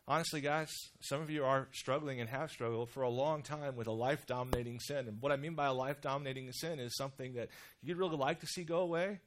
Honestly, 0.07 0.41
guys, 0.41 0.71
some 1.01 1.21
of 1.21 1.29
you 1.29 1.45
are 1.45 1.67
struggling 1.71 2.19
and 2.19 2.27
have 2.29 2.49
struggled 2.49 2.89
for 2.89 3.03
a 3.03 3.09
long 3.09 3.43
time 3.43 3.75
with 3.75 3.85
a 3.85 3.91
life 3.91 4.25
dominating 4.25 4.79
sin. 4.79 5.07
And 5.07 5.21
what 5.21 5.31
I 5.31 5.37
mean 5.37 5.53
by 5.53 5.67
a 5.67 5.73
life 5.73 6.01
dominating 6.01 6.51
sin 6.51 6.79
is 6.79 6.97
something 6.97 7.35
that 7.35 7.49
you'd 7.83 7.97
really 7.97 8.17
like 8.17 8.39
to 8.39 8.47
see 8.47 8.63
go 8.63 8.79
away, 8.79 9.19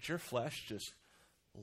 but 0.00 0.08
your 0.08 0.18
flesh 0.18 0.64
just 0.66 0.94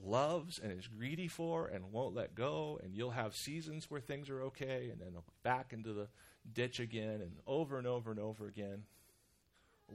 loves 0.06 0.60
and 0.60 0.72
is 0.72 0.86
greedy 0.86 1.28
for 1.28 1.66
and 1.66 1.92
won't 1.92 2.14
let 2.14 2.36
go. 2.36 2.80
And 2.84 2.94
you'll 2.94 3.10
have 3.10 3.34
seasons 3.34 3.90
where 3.90 4.00
things 4.00 4.30
are 4.30 4.44
okay 4.44 4.90
and 4.92 5.02
then 5.02 5.16
back 5.42 5.74
into 5.74 5.92
the 5.92 6.08
ditch 6.54 6.80
again 6.80 7.22
and 7.22 7.32
over 7.48 7.80
and 7.80 7.88
over 7.88 8.12
and 8.12 8.20
over 8.20 8.46
again. 8.48 8.84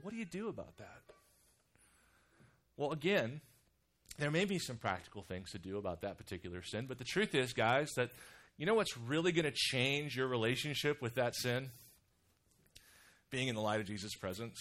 What 0.01 0.11
do 0.11 0.17
you 0.17 0.25
do 0.25 0.49
about 0.49 0.77
that? 0.79 1.03
Well, 2.77 2.91
again, 2.91 3.43
there 4.19 4.33
may 4.33 4.45
be 4.45 4.59
some 4.59 4.77
practical 4.77 5.23
things 5.23 5.53
to 5.53 5.59
do 5.59 5.79
about 5.79 6.01
that 6.01 6.19
particular 6.19 6.63
sin, 6.63 6.87
but 6.89 6.99
the 6.99 7.05
truth 7.05 7.37
is, 7.37 7.53
guys, 7.53 7.93
that 7.97 8.11
you 8.57 8.67
know 8.67 8.75
what's 8.75 8.99
really 8.99 9.31
going 9.31 9.45
to 9.45 9.55
change 9.55 10.17
your 10.17 10.27
relationship 10.27 11.01
with 11.01 11.15
that 11.15 11.37
sin? 11.37 11.71
Being 13.31 13.47
in 13.49 13.55
the 13.55 13.61
light 13.61 13.81
of 13.81 13.87
Jesus' 13.87 14.17
presence. 14.17 14.59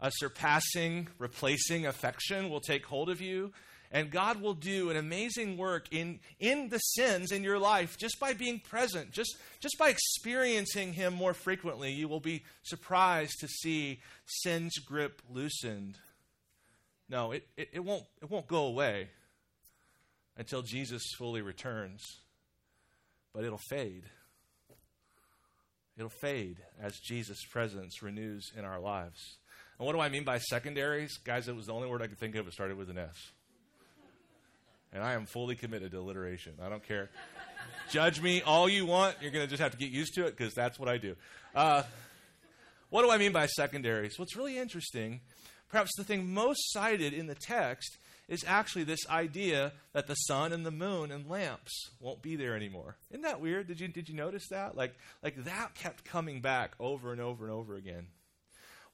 A 0.00 0.10
surpassing, 0.12 1.08
replacing 1.18 1.86
affection 1.86 2.50
will 2.50 2.60
take 2.60 2.86
hold 2.86 3.08
of 3.08 3.20
you 3.20 3.52
and 3.90 4.10
God 4.10 4.40
will 4.40 4.54
do 4.54 4.90
an 4.90 4.96
amazing 4.96 5.56
work 5.56 5.86
in, 5.90 6.20
in 6.38 6.68
the 6.68 6.78
sins 6.78 7.32
in 7.32 7.42
your 7.42 7.58
life 7.58 7.96
just 7.96 8.18
by 8.18 8.32
being 8.32 8.60
present, 8.60 9.12
just, 9.12 9.36
just 9.60 9.78
by 9.78 9.88
experiencing 9.88 10.92
Him 10.92 11.14
more 11.14 11.34
frequently. 11.34 11.92
You 11.92 12.08
will 12.08 12.20
be 12.20 12.44
surprised 12.62 13.40
to 13.40 13.48
see 13.48 14.00
sin's 14.26 14.76
grip 14.78 15.22
loosened. 15.30 15.98
No, 17.08 17.32
it, 17.32 17.46
it, 17.56 17.70
it, 17.74 17.84
won't, 17.84 18.04
it 18.20 18.30
won't 18.30 18.48
go 18.48 18.66
away 18.66 19.08
until 20.36 20.62
Jesus 20.62 21.02
fully 21.16 21.40
returns, 21.40 22.02
but 23.32 23.44
it'll 23.44 23.60
fade. 23.70 24.04
It'll 25.96 26.10
fade 26.10 26.58
as 26.82 26.98
Jesus' 26.98 27.44
presence 27.44 28.02
renews 28.02 28.52
in 28.54 28.64
our 28.64 28.80
lives. 28.80 29.38
And 29.78 29.86
what 29.86 29.92
do 29.92 30.00
I 30.00 30.08
mean 30.08 30.24
by 30.24 30.38
secondaries? 30.38 31.18
Guys, 31.18 31.48
it 31.48 31.56
was 31.56 31.66
the 31.66 31.72
only 31.72 31.88
word 31.88 32.02
I 32.02 32.06
could 32.06 32.18
think 32.18 32.34
of. 32.36 32.46
It 32.46 32.52
started 32.52 32.76
with 32.76 32.90
an 32.90 32.98
S 32.98 33.32
and 34.96 35.04
I 35.04 35.12
am 35.12 35.26
fully 35.26 35.56
committed 35.56 35.92
to 35.92 35.98
alliteration. 35.98 36.54
I 36.62 36.68
don't 36.68 36.82
care. 36.82 37.10
Judge 37.90 38.20
me 38.20 38.42
all 38.42 38.68
you 38.68 38.86
want. 38.86 39.16
You're 39.20 39.30
going 39.30 39.44
to 39.44 39.50
just 39.50 39.62
have 39.62 39.72
to 39.72 39.78
get 39.78 39.90
used 39.90 40.14
to 40.14 40.26
it 40.26 40.36
because 40.36 40.54
that's 40.54 40.78
what 40.78 40.88
I 40.88 40.96
do. 40.96 41.16
Uh, 41.54 41.82
what 42.88 43.02
do 43.02 43.10
I 43.10 43.18
mean 43.18 43.32
by 43.32 43.46
secondaries? 43.46 44.18
What's 44.18 44.36
really 44.36 44.58
interesting, 44.58 45.20
perhaps 45.68 45.90
the 45.96 46.04
thing 46.04 46.32
most 46.32 46.72
cited 46.72 47.12
in 47.12 47.26
the 47.26 47.34
text 47.34 47.98
is 48.28 48.42
actually 48.46 48.84
this 48.84 49.06
idea 49.08 49.72
that 49.92 50.06
the 50.06 50.14
sun 50.14 50.52
and 50.52 50.64
the 50.64 50.70
moon 50.70 51.12
and 51.12 51.28
lamps 51.28 51.90
won't 52.00 52.22
be 52.22 52.34
there 52.34 52.56
anymore. 52.56 52.96
Isn't 53.10 53.22
that 53.22 53.40
weird? 53.40 53.68
Did 53.68 53.80
you, 53.80 53.88
did 53.88 54.08
you 54.08 54.16
notice 54.16 54.48
that? 54.48 54.76
Like, 54.76 54.94
like 55.22 55.44
that 55.44 55.74
kept 55.74 56.04
coming 56.04 56.40
back 56.40 56.72
over 56.80 57.12
and 57.12 57.20
over 57.20 57.44
and 57.44 57.52
over 57.52 57.76
again. 57.76 58.06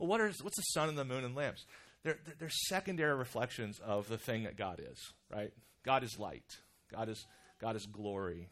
Well, 0.02 0.08
what 0.08 0.20
are, 0.20 0.32
what's 0.42 0.56
the 0.56 0.62
sun 0.62 0.88
and 0.88 0.98
the 0.98 1.04
moon 1.04 1.22
and 1.22 1.36
lamps? 1.36 1.64
They're, 2.02 2.18
they're 2.40 2.50
secondary 2.66 3.14
reflections 3.14 3.78
of 3.78 4.08
the 4.08 4.18
thing 4.18 4.42
that 4.42 4.56
God 4.56 4.80
is, 4.84 4.98
right? 5.32 5.52
God 5.84 6.02
is 6.02 6.18
light. 6.18 6.56
God 6.92 7.08
is, 7.08 7.24
God 7.60 7.76
is 7.76 7.86
glory. 7.86 8.48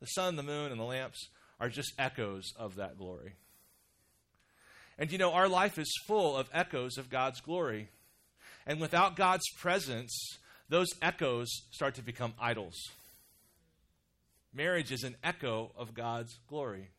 The 0.00 0.06
sun, 0.06 0.36
the 0.36 0.42
moon, 0.42 0.70
and 0.70 0.78
the 0.78 0.84
lamps 0.84 1.30
are 1.58 1.70
just 1.70 1.94
echoes 1.98 2.52
of 2.58 2.74
that 2.74 2.98
glory. 2.98 3.36
And 4.98 5.10
you 5.10 5.16
know, 5.16 5.32
our 5.32 5.48
life 5.48 5.78
is 5.78 5.90
full 6.06 6.36
of 6.36 6.50
echoes 6.52 6.98
of 6.98 7.08
God's 7.08 7.40
glory. 7.40 7.88
And 8.66 8.82
without 8.82 9.16
God's 9.16 9.48
presence, 9.58 10.14
those 10.68 10.88
echoes 11.00 11.48
start 11.70 11.94
to 11.94 12.02
become 12.02 12.34
idols. 12.38 12.76
Marriage 14.52 14.92
is 14.92 15.04
an 15.04 15.16
echo 15.24 15.72
of 15.74 15.94
God's 15.94 16.38
glory. 16.50 16.90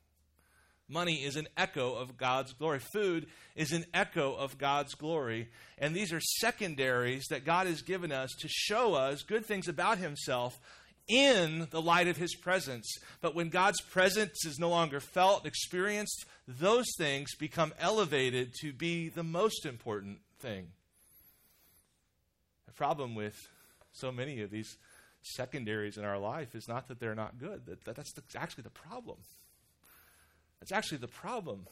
Money 0.90 1.24
is 1.24 1.36
an 1.36 1.48
echo 1.56 1.94
of 1.94 2.18
God's 2.18 2.54
glory. 2.54 2.80
Food 2.80 3.28
is 3.56 3.72
an 3.72 3.86
echo 3.94 4.34
of 4.34 4.58
God's 4.58 4.96
glory. 4.96 5.50
And 5.78 5.96
these 5.96 6.12
are 6.12 6.20
secondaries 6.20 7.28
that 7.30 7.46
God 7.46 7.68
has 7.68 7.84
given 7.84 8.12
us 8.12 8.32
to 8.40 8.48
show 8.50 8.96
us 8.96 9.22
good 9.22 9.46
things 9.46 9.68
about 9.68 10.00
Himself 10.00 10.60
in 11.08 11.68
the 11.70 11.82
light 11.82 12.08
of 12.08 12.18
His 12.18 12.34
presence. 12.36 12.92
But 13.22 13.36
when 13.36 13.50
God's 13.50 13.82
presence 13.82 14.46
is 14.46 14.58
no 14.58 14.70
longer 14.70 15.00
felt, 15.00 15.46
experienced, 15.46 16.26
those 16.48 16.88
things 16.98 17.36
become 17.36 17.72
elevated 17.80 18.54
to 18.62 18.74
be 18.74 19.10
the 19.10 19.24
most 19.24 19.68
important 19.68 20.20
thing. 20.40 20.70
The 22.66 22.74
problem 22.74 23.14
with 23.14 23.36
so 23.92 24.12
many 24.12 24.42
of 24.42 24.50
these 24.50 24.76
secondaries 25.22 25.98
in 25.98 26.06
our 26.06 26.18
life 26.18 26.56
is 26.56 26.68
not 26.68 26.88
that 26.88 27.00
they're 27.00 27.14
not 27.14 27.38
good, 27.38 27.66
that, 27.68 27.86
that 27.86 27.96
that's 27.96 28.14
the, 28.14 28.24
actually 28.36 28.64
the 28.64 28.70
problem. 28.70 29.18
That's 30.60 30.72
actually 30.72 31.00
the 31.00 31.08
problem. 31.08 31.62
I 31.68 31.72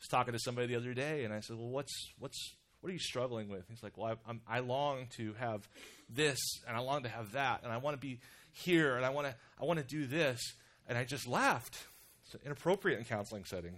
was 0.00 0.08
talking 0.08 0.32
to 0.32 0.38
somebody 0.38 0.68
the 0.68 0.76
other 0.76 0.94
day, 0.94 1.24
and 1.24 1.34
I 1.34 1.40
said, 1.40 1.56
"Well, 1.56 1.68
what's 1.68 2.12
what's 2.18 2.54
what 2.80 2.90
are 2.90 2.92
you 2.92 2.98
struggling 2.98 3.48
with?" 3.48 3.68
He's 3.68 3.82
like, 3.82 3.98
"Well, 3.98 4.12
I, 4.12 4.30
I'm, 4.30 4.40
I 4.48 4.60
long 4.60 5.08
to 5.16 5.34
have 5.34 5.68
this, 6.08 6.38
and 6.66 6.76
I 6.76 6.80
long 6.80 7.02
to 7.02 7.08
have 7.08 7.32
that, 7.32 7.62
and 7.62 7.72
I 7.72 7.76
want 7.78 7.94
to 7.94 8.00
be 8.00 8.20
here, 8.52 8.96
and 8.96 9.04
I 9.04 9.10
want 9.10 9.26
to 9.26 9.34
I 9.60 9.64
want 9.64 9.78
to 9.78 9.84
do 9.84 10.06
this." 10.06 10.40
And 10.88 10.96
I 10.98 11.04
just 11.04 11.26
laughed. 11.26 11.76
It's 12.24 12.44
inappropriate 12.44 12.98
in 12.98 13.04
counseling 13.04 13.44
setting, 13.44 13.74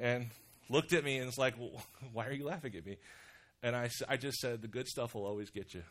and 0.00 0.30
looked 0.68 0.92
at 0.92 1.04
me 1.04 1.18
and 1.18 1.26
was 1.26 1.38
like, 1.38 1.58
well, 1.58 1.82
"Why 2.12 2.26
are 2.26 2.32
you 2.32 2.44
laughing 2.44 2.74
at 2.76 2.86
me?" 2.86 2.96
And 3.62 3.76
I 3.76 3.90
I 4.08 4.16
just 4.16 4.38
said, 4.38 4.62
"The 4.62 4.68
good 4.68 4.88
stuff 4.88 5.14
will 5.14 5.26
always 5.26 5.50
get 5.50 5.74
you." 5.74 5.82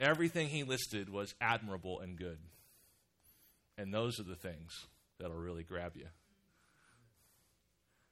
Everything 0.00 0.48
he 0.48 0.64
listed 0.64 1.08
was 1.08 1.34
admirable 1.40 2.00
and 2.00 2.16
good. 2.16 2.38
And 3.78 3.92
those 3.92 4.20
are 4.20 4.24
the 4.24 4.36
things 4.36 4.86
that'll 5.18 5.36
really 5.36 5.62
grab 5.62 5.92
you. 5.96 6.06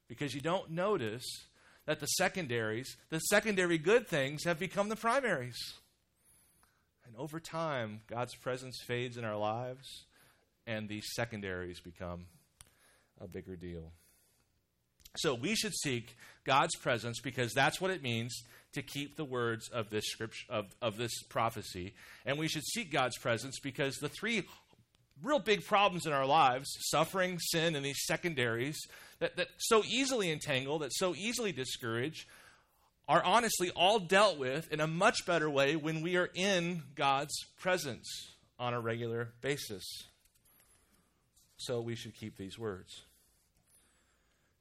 Because 0.08 0.34
you 0.34 0.40
don't 0.40 0.70
notice 0.70 1.24
that 1.86 2.00
the 2.00 2.06
secondaries, 2.06 2.96
the 3.10 3.18
secondary 3.18 3.78
good 3.78 4.06
things, 4.06 4.44
have 4.44 4.58
become 4.58 4.88
the 4.88 4.96
primaries. 4.96 5.56
And 7.06 7.14
over 7.16 7.40
time, 7.40 8.00
God's 8.06 8.34
presence 8.34 8.78
fades 8.86 9.16
in 9.16 9.24
our 9.24 9.36
lives, 9.36 10.06
and 10.66 10.88
these 10.88 11.06
secondaries 11.14 11.80
become 11.80 12.26
a 13.20 13.26
bigger 13.26 13.56
deal. 13.56 13.92
So 15.16 15.34
we 15.34 15.54
should 15.54 15.74
seek 15.74 16.16
God's 16.44 16.74
presence 16.76 17.20
because 17.20 17.52
that's 17.52 17.80
what 17.80 17.90
it 17.90 18.02
means 18.02 18.34
to 18.72 18.82
keep 18.82 19.16
the 19.16 19.24
words 19.24 19.68
of 19.68 19.90
this 19.90 20.04
scripture 20.06 20.46
of, 20.48 20.66
of 20.80 20.96
this 20.96 21.22
prophecy. 21.28 21.94
And 22.24 22.38
we 22.38 22.48
should 22.48 22.64
seek 22.64 22.90
God's 22.90 23.18
presence 23.18 23.58
because 23.62 23.96
the 23.96 24.08
three 24.08 24.44
real 25.22 25.38
big 25.38 25.64
problems 25.64 26.06
in 26.06 26.12
our 26.12 26.26
lives 26.26 26.68
suffering, 26.90 27.38
sin, 27.38 27.76
and 27.76 27.84
these 27.84 28.04
secondaries 28.04 28.78
that, 29.20 29.36
that 29.36 29.48
so 29.58 29.82
easily 29.86 30.30
entangle, 30.30 30.80
that 30.80 30.92
so 30.92 31.14
easily 31.14 31.52
discourage, 31.52 32.26
are 33.08 33.22
honestly 33.22 33.70
all 33.70 33.98
dealt 33.98 34.38
with 34.38 34.72
in 34.72 34.80
a 34.80 34.86
much 34.86 35.26
better 35.26 35.48
way 35.50 35.76
when 35.76 36.02
we 36.02 36.16
are 36.16 36.30
in 36.34 36.82
God's 36.94 37.34
presence 37.60 38.08
on 38.58 38.74
a 38.74 38.80
regular 38.80 39.28
basis. 39.40 39.84
So 41.56 41.80
we 41.80 41.94
should 41.94 42.14
keep 42.14 42.36
these 42.36 42.58
words. 42.58 43.02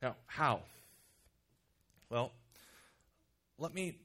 Now, 0.01 0.15
how? 0.25 0.61
Well, 2.09 2.31
let 3.57 3.73
me 3.73 3.97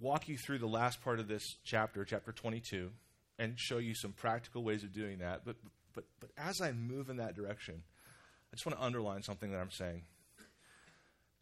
walk 0.00 0.28
you 0.28 0.36
through 0.38 0.58
the 0.58 0.66
last 0.66 1.02
part 1.02 1.18
of 1.18 1.28
this 1.28 1.44
chapter, 1.64 2.04
chapter 2.04 2.32
22, 2.32 2.90
and 3.38 3.58
show 3.58 3.78
you 3.78 3.94
some 3.94 4.12
practical 4.12 4.62
ways 4.62 4.84
of 4.84 4.92
doing 4.92 5.18
that. 5.18 5.42
But 5.44 5.56
but, 5.96 6.04
but 6.20 6.30
as 6.38 6.60
I 6.60 6.70
move 6.70 7.10
in 7.10 7.16
that 7.16 7.34
direction, 7.34 7.82
I 8.52 8.56
just 8.56 8.64
want 8.64 8.78
to 8.78 8.84
underline 8.84 9.22
something 9.22 9.50
that 9.50 9.58
I'm 9.58 9.72
saying. 9.72 10.02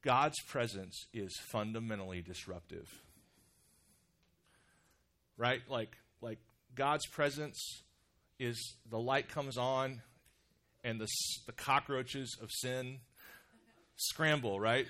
God's 0.02 0.40
presence 0.48 1.06
is 1.12 1.36
fundamentally 1.48 2.22
disruptive. 2.22 2.88
Right? 5.36 5.60
Like, 5.68 5.96
like 6.22 6.38
God's 6.74 7.06
presence 7.06 7.58
is 8.38 8.76
the 8.88 8.98
light 8.98 9.28
comes 9.28 9.58
on 9.58 10.00
and 10.82 11.00
the, 11.00 11.08
the 11.46 11.52
cockroaches 11.52 12.36
of 12.40 12.50
sin 12.50 12.98
scramble, 13.96 14.60
right? 14.60 14.86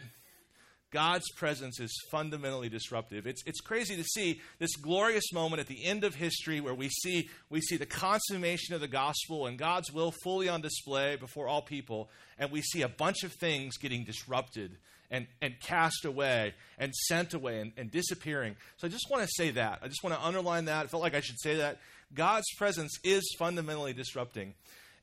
God's 0.94 1.28
presence 1.32 1.80
is 1.80 1.92
fundamentally 2.08 2.68
disruptive. 2.68 3.26
It's, 3.26 3.42
it's 3.46 3.60
crazy 3.60 3.96
to 3.96 4.04
see 4.04 4.40
this 4.60 4.76
glorious 4.76 5.32
moment 5.32 5.58
at 5.58 5.66
the 5.66 5.84
end 5.84 6.04
of 6.04 6.14
history 6.14 6.60
where 6.60 6.72
we 6.72 6.88
see, 6.88 7.28
we 7.50 7.60
see 7.60 7.76
the 7.76 7.84
consummation 7.84 8.76
of 8.76 8.80
the 8.80 8.86
gospel 8.86 9.48
and 9.48 9.58
God's 9.58 9.92
will 9.92 10.14
fully 10.22 10.48
on 10.48 10.60
display 10.60 11.16
before 11.16 11.48
all 11.48 11.62
people, 11.62 12.10
and 12.38 12.52
we 12.52 12.62
see 12.62 12.82
a 12.82 12.88
bunch 12.88 13.24
of 13.24 13.32
things 13.32 13.76
getting 13.76 14.04
disrupted 14.04 14.76
and, 15.10 15.26
and 15.42 15.58
cast 15.58 16.04
away 16.04 16.54
and 16.78 16.94
sent 16.94 17.34
away 17.34 17.58
and, 17.60 17.72
and 17.76 17.90
disappearing. 17.90 18.54
So 18.76 18.86
I 18.86 18.90
just 18.90 19.10
want 19.10 19.24
to 19.24 19.28
say 19.34 19.50
that. 19.50 19.80
I 19.82 19.88
just 19.88 20.04
want 20.04 20.14
to 20.14 20.24
underline 20.24 20.66
that. 20.66 20.84
I 20.84 20.86
felt 20.86 21.02
like 21.02 21.16
I 21.16 21.20
should 21.20 21.40
say 21.40 21.56
that. 21.56 21.80
God's 22.14 22.46
presence 22.56 22.92
is 23.02 23.34
fundamentally 23.36 23.94
disrupting. 23.94 24.54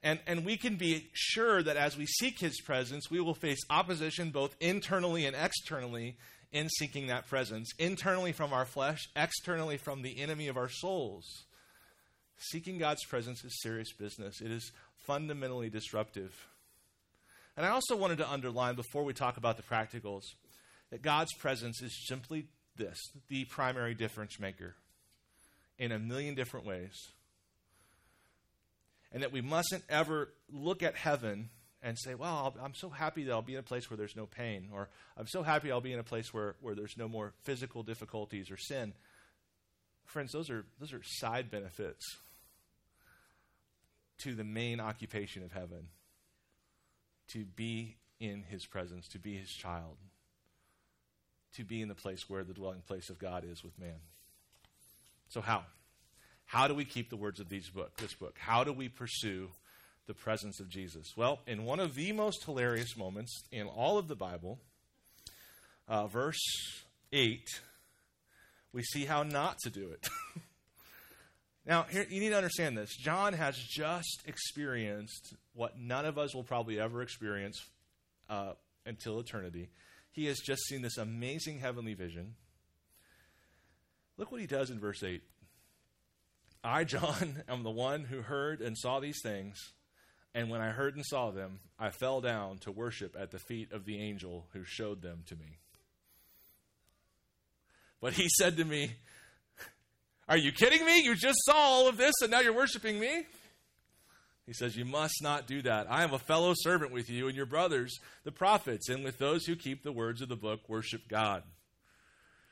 And, 0.04 0.20
and 0.26 0.46
we 0.46 0.58
can 0.58 0.78
be 0.78 1.10
sure 1.14 1.62
that 1.62 1.78
as 1.78 1.96
we 1.96 2.08
seek 2.08 2.40
his 2.40 2.60
presence, 2.62 3.12
we 3.12 3.22
will 3.22 3.36
face 3.36 3.60
opposition 3.70 4.32
both 4.32 4.56
internally 4.60 5.26
and 5.26 5.36
externally 5.36 6.18
in 6.52 6.70
seeking 6.70 7.08
that 7.08 7.28
presence. 7.28 7.72
Internally 7.78 8.32
from 8.32 8.52
our 8.52 8.66
flesh, 8.66 9.10
externally 9.16 9.78
from 9.78 10.02
the 10.02 10.20
enemy 10.20 10.48
of 10.48 10.58
our 10.58 10.70
souls. 10.70 11.46
Seeking 12.38 12.80
God's 12.80 13.06
presence 13.06 13.44
is 13.44 13.62
serious 13.62 13.94
business, 13.94 14.42
it 14.42 14.52
is 14.52 14.72
fundamentally 15.06 15.70
disruptive. 15.70 16.34
And 17.56 17.66
I 17.66 17.70
also 17.70 17.96
wanted 17.96 18.18
to 18.20 18.32
underline 18.32 18.76
before 18.76 19.04
we 19.04 19.14
talk 19.14 19.38
about 19.38 19.58
the 19.58 19.64
practicals 19.64 20.24
that 20.90 21.02
God's 21.02 21.34
presence 21.34 21.82
is 21.82 22.08
simply 22.08 22.48
this 22.78 22.98
the 23.28 23.46
primary 23.46 23.94
difference 23.94 24.40
maker 24.40 24.76
in 25.78 25.92
a 25.92 26.00
million 26.00 26.34
different 26.34 26.66
ways 26.66 26.96
and 29.12 29.24
that 29.24 29.32
we 29.32 29.42
mustn't 29.42 29.84
ever 29.90 30.30
look 30.52 30.84
at 30.84 30.96
heaven 30.96 31.50
and 31.84 31.98
say, 31.98 32.14
well, 32.14 32.54
i 32.62 32.66
am 32.66 32.76
so 32.76 32.90
happy 32.90 33.24
that 33.24 33.32
I'll 33.32 33.42
be 33.42 33.54
in 33.54 33.60
a 33.60 33.64
place 33.64 33.90
where 33.90 33.98
there's 33.98 34.16
no 34.16 34.26
pain, 34.26 34.70
or 34.72 34.90
I'm 35.18 35.28
so 35.28 35.42
happy 35.44 35.72
I'll 35.72 35.82
be 35.82 35.94
in 35.94 36.00
a 36.00 36.04
place 36.04 36.34
where, 36.34 36.56
where 36.62 36.76
there's 36.76 36.96
no 36.98 37.08
more 37.08 37.34
physical 37.44 37.84
difficulties 37.84 38.52
or 38.52 38.58
sin. 38.58 38.94
Friends, 40.06 40.32
those 40.32 40.50
are, 40.50 40.66
those 40.80 40.94
are 40.94 41.02
side 41.04 41.50
benefits 41.50 42.06
to 44.20 44.36
the 44.36 44.44
main 44.44 44.80
occupation 44.80 45.44
of 45.44 45.52
heaven 45.52 45.88
to 47.30 47.46
be 47.46 47.98
in 48.20 48.44
his 48.44 48.66
presence, 48.66 49.08
to 49.08 49.20
be 49.20 49.36
his 49.36 49.50
child, 49.50 49.98
to 51.56 51.64
be 51.64 51.82
in 51.82 51.88
the 51.88 51.96
place 51.96 52.30
where 52.30 52.44
the 52.44 52.54
dwelling 52.54 52.82
place 52.82 53.10
of 53.10 53.18
God 53.18 53.44
is 53.50 53.64
with 53.64 53.78
man. 53.80 54.00
So, 55.30 55.42
how? 55.42 55.64
How 56.52 56.68
do 56.68 56.76
we 56.76 56.84
keep 56.84 57.10
the 57.10 57.16
words 57.16 57.40
of 57.40 57.48
these 57.48 57.70
book, 57.70 57.96
this 57.96 58.14
book? 58.14 58.36
How 58.38 58.66
do 58.66 58.74
we 58.74 58.90
pursue 58.90 59.48
the 60.06 60.14
presence 60.14 60.60
of 60.60 60.68
Jesus? 60.68 61.14
Well, 61.16 61.40
in 61.48 61.64
one 61.64 61.80
of 61.80 61.96
the 61.96 62.12
most 62.12 62.44
hilarious 62.44 62.98
moments 62.98 63.44
in 63.54 63.68
all 63.68 63.98
of 63.98 64.10
the 64.10 64.18
Bible, 64.18 64.60
uh, 65.88 66.08
verse 66.08 66.42
8, 67.14 67.48
we 68.74 68.84
see 68.84 69.06
how 69.06 69.24
not 69.24 69.60
to 69.60 69.70
do 69.70 69.92
it. 69.92 70.10
now, 71.66 71.86
here, 71.90 72.06
you 72.10 72.20
need 72.20 72.32
to 72.32 72.38
understand 72.38 72.78
this. 72.78 72.98
John 72.98 73.32
has 73.32 73.56
just 73.56 74.22
experienced 74.26 75.34
what 75.54 75.80
none 75.80 76.04
of 76.04 76.18
us 76.18 76.36
will 76.36 76.44
probably 76.44 76.82
ever 76.82 77.02
experience 77.02 77.64
uh, 78.30 78.56
until 78.86 79.22
eternity. 79.22 79.70
He 80.12 80.26
has 80.26 80.40
just 80.40 80.64
seen 80.64 80.82
this 80.82 80.98
amazing 80.98 81.60
heavenly 81.60 81.94
vision. 81.94 82.36
Look 84.18 84.34
what 84.34 84.42
he 84.42 84.48
does 84.48 84.70
in 84.70 84.82
verse 84.82 85.02
8. 85.02 85.24
I, 86.64 86.84
John, 86.84 87.44
am 87.50 87.64
the 87.64 87.72
one 87.72 88.04
who 88.04 88.22
heard 88.22 88.62
and 88.62 88.78
saw 88.78 89.00
these 89.00 89.22
things. 89.22 89.58
And 90.34 90.50
when 90.50 90.62
I 90.62 90.70
heard 90.70 90.96
and 90.96 91.06
saw 91.06 91.32
them, 91.32 91.60
I 91.78 91.90
fell 91.90 92.22
down 92.22 92.60
to 92.60 92.72
worship 92.72 93.18
at 93.20 93.32
the 93.32 93.40
feet 93.40 93.74
of 93.74 93.86
the 93.86 94.00
angel 94.00 94.46
who 94.54 94.64
showed 94.64 95.02
them 95.02 95.24
to 95.28 95.36
me. 95.36 95.58
But 98.00 98.14
he 98.14 98.28
said 98.38 98.58
to 98.58 98.66
me, 98.66 98.94
Are 100.30 100.38
you 100.38 100.52
kidding 100.52 100.86
me? 100.86 101.02
You 101.02 101.16
just 101.16 101.38
saw 101.46 101.56
all 101.56 101.88
of 101.88 101.98
this 101.98 102.14
and 102.22 102.32
now 102.32 102.40
you're 102.40 102.56
worshiping 102.56 103.00
me? 103.00 103.26
He 104.46 104.54
says, 104.54 104.76
You 104.76 104.86
must 104.86 105.22
not 105.22 105.48
do 105.48 105.62
that. 105.62 105.90
I 105.90 106.04
am 106.04 106.14
a 106.14 106.20
fellow 106.20 106.54
servant 106.56 106.92
with 106.92 107.10
you 107.10 107.28
and 107.28 107.36
your 107.36 107.46
brothers, 107.46 108.00
the 108.24 108.32
prophets, 108.32 108.90
and 108.90 109.04
with 109.04 109.18
those 109.18 109.46
who 109.46 109.56
keep 109.56 109.84
the 109.84 109.92
words 109.92 110.22
of 110.22 110.30
the 110.30 110.36
book, 110.36 110.68
worship 110.68 111.08
God. 111.08 111.44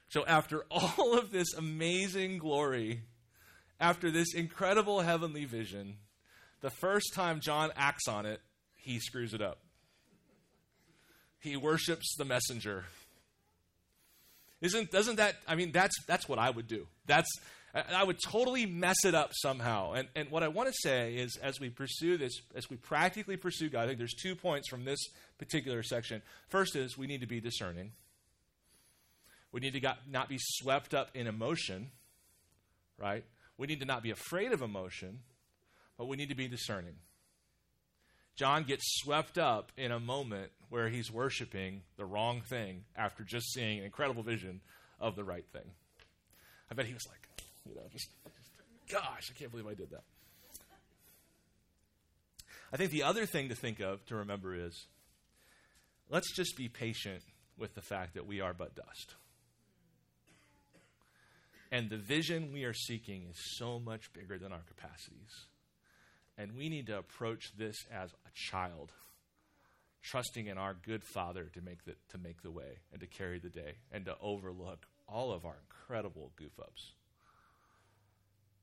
So, 0.10 0.26
after 0.26 0.63
all 0.72 1.17
of 1.17 1.32
this 1.32 1.54
amazing 1.54 2.38
glory, 2.38 3.02
after 3.80 4.12
this 4.12 4.34
incredible 4.34 5.02
heavenly 5.02 5.46
vision, 5.46 5.98
the 6.62 6.70
first 6.70 7.13
time 7.13 7.39
John 7.39 7.72
acts 7.76 8.08
on 8.08 8.26
it, 8.26 8.42
he 8.76 9.00
screws 9.00 9.34
it 9.34 9.42
up. 9.42 9.60
He 11.39 11.56
worships 11.56 12.15
the 12.18 12.26
messenger. 12.26 12.86
Isn't 14.62 14.92
doesn't 14.92 15.15
that 15.15 15.36
I 15.48 15.56
mean 15.56 15.72
that's 15.72 15.96
that's 16.06 16.28
what 16.28 16.38
I 16.38 16.50
would 16.50 16.68
do. 16.68 16.88
That's 17.06 17.30
I 17.74 18.04
would 18.04 18.18
totally 18.26 18.65
mess 18.65 19.06
it 19.06 19.15
up 19.15 19.32
somehow. 19.34 19.94
And 19.94 20.08
and 20.15 20.30
what 20.32 20.44
I 20.44 20.50
want 20.50 20.68
to 20.68 20.76
say 20.82 21.13
is 21.13 21.38
as 21.42 21.60
we 21.60 21.70
pursue 21.70 22.18
this, 22.18 22.34
as 22.56 22.70
we 22.70 22.76
practically 22.76 23.38
pursue 23.38 23.70
God, 23.70 23.84
I 23.84 23.88
think 23.88 24.00
there's 24.00 24.15
two 24.15 24.36
points 24.36 24.68
from 24.68 24.84
this 24.84 25.00
particular 25.38 25.82
section. 25.84 26.22
First 26.50 26.76
is 26.76 26.98
we 26.98 27.08
need 27.08 27.22
to 27.22 27.28
be 27.28 27.39
discerning. 27.39 27.92
We 29.52 29.62
need 29.62 29.74
to 29.74 29.80
got, 29.80 30.00
not 30.10 30.30
be 30.30 30.38
swept 30.39 30.94
up 30.94 31.10
in 31.15 31.26
emotion, 31.26 31.89
right? 33.00 33.24
We 33.60 33.67
need 33.67 33.82
to 33.82 33.86
not 33.86 34.04
be 34.04 34.12
afraid 34.12 34.54
of 34.54 34.62
emotion, 34.62 35.19
but 35.98 36.08
we 36.08 36.15
need 36.15 36.30
to 36.30 36.36
be 36.36 36.48
discerning. 36.48 36.95
John 38.38 38.63
gets 38.63 38.84
swept 39.02 39.38
up 39.38 39.74
in 39.76 39.91
a 39.91 40.00
moment 40.00 40.52
where 40.69 40.88
he's 40.88 41.12
worshiping 41.12 41.82
the 41.98 42.06
wrong 42.06 42.39
thing 42.39 42.86
after 42.95 43.26
just 43.26 43.52
seeing 43.52 43.80
an 43.80 43.84
incredible 43.84 44.24
vision 44.24 44.62
of 44.98 45.17
the 45.17 45.26
right 45.26 45.45
thing. 45.52 45.69
I 46.72 46.74
bet 46.74 46.86
he 46.86 46.93
was 46.93 47.06
like, 47.10 47.28
you 47.67 47.76
know, 47.76 47.82
just, 47.91 48.08
just 48.24 48.52
gosh, 48.89 49.30
I 49.30 49.38
can't 49.38 49.52
believe 49.52 49.67
I 49.67 49.74
did 49.74 49.91
that. 49.91 50.04
I 52.72 52.78
think 52.78 52.91
the 52.91 53.04
other 53.04 53.26
thing 53.26 53.50
to 53.50 53.56
think 53.56 53.82
of, 53.82 54.06
to 54.06 54.15
remember 54.15 54.56
is 54.56 54.88
let's 56.10 56.34
just 56.34 56.56
be 56.56 56.69
patient 56.69 57.24
with 57.58 57.76
the 57.76 57.82
fact 57.82 58.13
that 58.13 58.26
we 58.26 58.39
are 58.39 58.54
but 58.54 58.74
dust. 58.74 59.15
And 61.72 61.90
the 61.90 61.98
vision 61.98 62.52
we 62.52 62.64
are 62.64 62.74
seeking 62.74 63.28
is 63.30 63.38
so 63.58 63.80
much 63.80 64.12
bigger 64.14 64.38
than 64.38 64.52
our 64.52 64.64
capacities. 64.68 65.46
And 66.38 66.56
we 66.56 66.70
need 66.70 66.88
to 66.88 66.98
approach 66.98 67.52
this 67.58 67.76
as 67.94 68.12
a 68.12 68.30
child, 68.34 68.92
trusting 70.02 70.48
in 70.48 70.58
our 70.58 70.74
good 70.74 71.04
Father 71.04 71.52
to 71.54 71.62
make 71.62 71.84
the, 71.86 71.96
to 72.10 72.18
make 72.18 72.42
the 72.42 72.52
way 72.52 72.80
and 72.92 73.02
to 73.02 73.08
carry 73.08 73.40
the 73.40 73.50
day 73.50 73.76
and 73.92 74.06
to 74.06 74.16
overlook 74.22 74.88
all 75.08 75.32
of 75.32 75.46
our 75.46 75.58
incredible 75.70 76.32
goof 76.38 76.60
ups. 76.60 76.94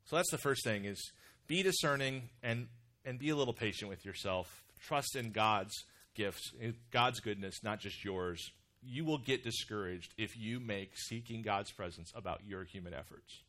So 0.06 0.16
that's 0.16 0.30
the 0.30 0.38
first 0.38 0.64
thing 0.64 0.84
is 0.84 1.12
be 1.46 1.62
discerning 1.62 2.30
and, 2.42 2.68
and 3.04 3.18
be 3.18 3.30
a 3.30 3.36
little 3.36 3.54
patient 3.54 3.88
with 3.88 4.04
yourself. 4.04 4.64
Trust 4.80 5.16
in 5.16 5.32
God's 5.32 5.74
gifts, 6.14 6.52
God's 6.90 7.20
goodness, 7.20 7.62
not 7.62 7.80
just 7.80 8.04
yours 8.04 8.50
you 8.86 9.04
will 9.04 9.18
get 9.18 9.42
discouraged 9.42 10.14
if 10.16 10.36
you 10.36 10.60
make 10.60 10.92
seeking 10.96 11.42
God's 11.42 11.72
presence 11.72 12.12
about 12.14 12.40
your 12.46 12.64
human 12.64 12.94
efforts. 12.94 13.40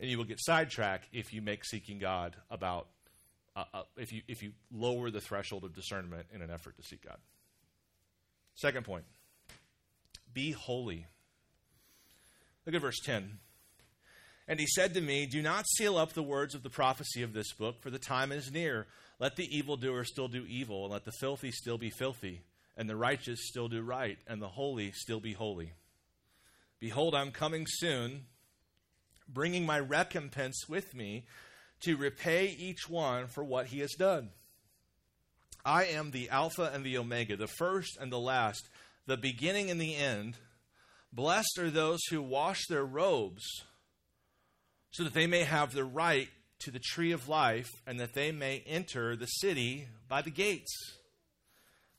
And 0.00 0.10
you 0.10 0.18
will 0.18 0.24
get 0.24 0.40
sidetracked 0.40 1.08
if 1.12 1.32
you 1.32 1.42
make 1.42 1.64
seeking 1.64 1.98
God 1.98 2.34
about, 2.50 2.88
uh, 3.54 3.64
uh, 3.72 3.82
if, 3.96 4.12
you, 4.12 4.22
if 4.26 4.42
you 4.42 4.52
lower 4.72 5.10
the 5.10 5.20
threshold 5.20 5.64
of 5.64 5.74
discernment 5.74 6.26
in 6.34 6.42
an 6.42 6.50
effort 6.50 6.76
to 6.76 6.82
seek 6.82 7.04
God. 7.04 7.18
Second 8.54 8.84
point 8.84 9.04
be 10.32 10.50
holy. 10.50 11.06
Look 12.66 12.74
at 12.74 12.80
verse 12.80 12.98
10. 13.04 13.38
And 14.48 14.58
he 14.58 14.66
said 14.66 14.94
to 14.94 15.00
me, 15.00 15.26
Do 15.26 15.40
not 15.42 15.64
seal 15.76 15.96
up 15.96 16.12
the 16.12 16.24
words 16.24 16.54
of 16.56 16.64
the 16.64 16.70
prophecy 16.70 17.22
of 17.22 17.32
this 17.32 17.52
book, 17.52 17.80
for 17.80 17.90
the 17.90 18.00
time 18.00 18.32
is 18.32 18.50
near. 18.50 18.86
Let 19.20 19.36
the 19.36 19.46
evildoer 19.56 20.02
still 20.02 20.26
do 20.26 20.44
evil, 20.48 20.84
and 20.84 20.92
let 20.92 21.04
the 21.04 21.12
filthy 21.12 21.52
still 21.52 21.78
be 21.78 21.90
filthy 21.90 22.42
and 22.76 22.88
the 22.88 22.96
righteous 22.96 23.40
still 23.46 23.68
do 23.68 23.82
right, 23.82 24.18
and 24.26 24.42
the 24.42 24.48
holy 24.48 24.92
still 24.92 25.20
be 25.20 25.32
holy. 25.32 25.72
Behold, 26.80 27.14
I'm 27.14 27.30
coming 27.30 27.66
soon, 27.68 28.26
bringing 29.28 29.64
my 29.64 29.80
recompense 29.80 30.68
with 30.68 30.94
me 30.94 31.24
to 31.80 31.96
repay 31.96 32.46
each 32.46 32.88
one 32.88 33.26
for 33.26 33.44
what 33.44 33.66
he 33.66 33.80
has 33.80 33.92
done. 33.92 34.30
I 35.64 35.84
am 35.86 36.10
the 36.10 36.28
Alpha 36.28 36.70
and 36.74 36.84
the 36.84 36.98
Omega, 36.98 37.36
the 37.36 37.46
first 37.46 37.96
and 37.98 38.12
the 38.12 38.18
last, 38.18 38.68
the 39.06 39.16
beginning 39.16 39.70
and 39.70 39.80
the 39.80 39.96
end. 39.96 40.36
Blessed 41.12 41.58
are 41.58 41.70
those 41.70 42.00
who 42.10 42.20
wash 42.20 42.66
their 42.68 42.84
robes, 42.84 43.44
so 44.90 45.04
that 45.04 45.14
they 45.14 45.26
may 45.26 45.44
have 45.44 45.72
the 45.72 45.84
right 45.84 46.28
to 46.60 46.70
the 46.70 46.80
tree 46.80 47.12
of 47.12 47.28
life, 47.28 47.70
and 47.86 47.98
that 48.00 48.14
they 48.14 48.32
may 48.32 48.62
enter 48.66 49.16
the 49.16 49.26
city 49.26 49.88
by 50.08 50.22
the 50.22 50.30
gates. 50.30 50.72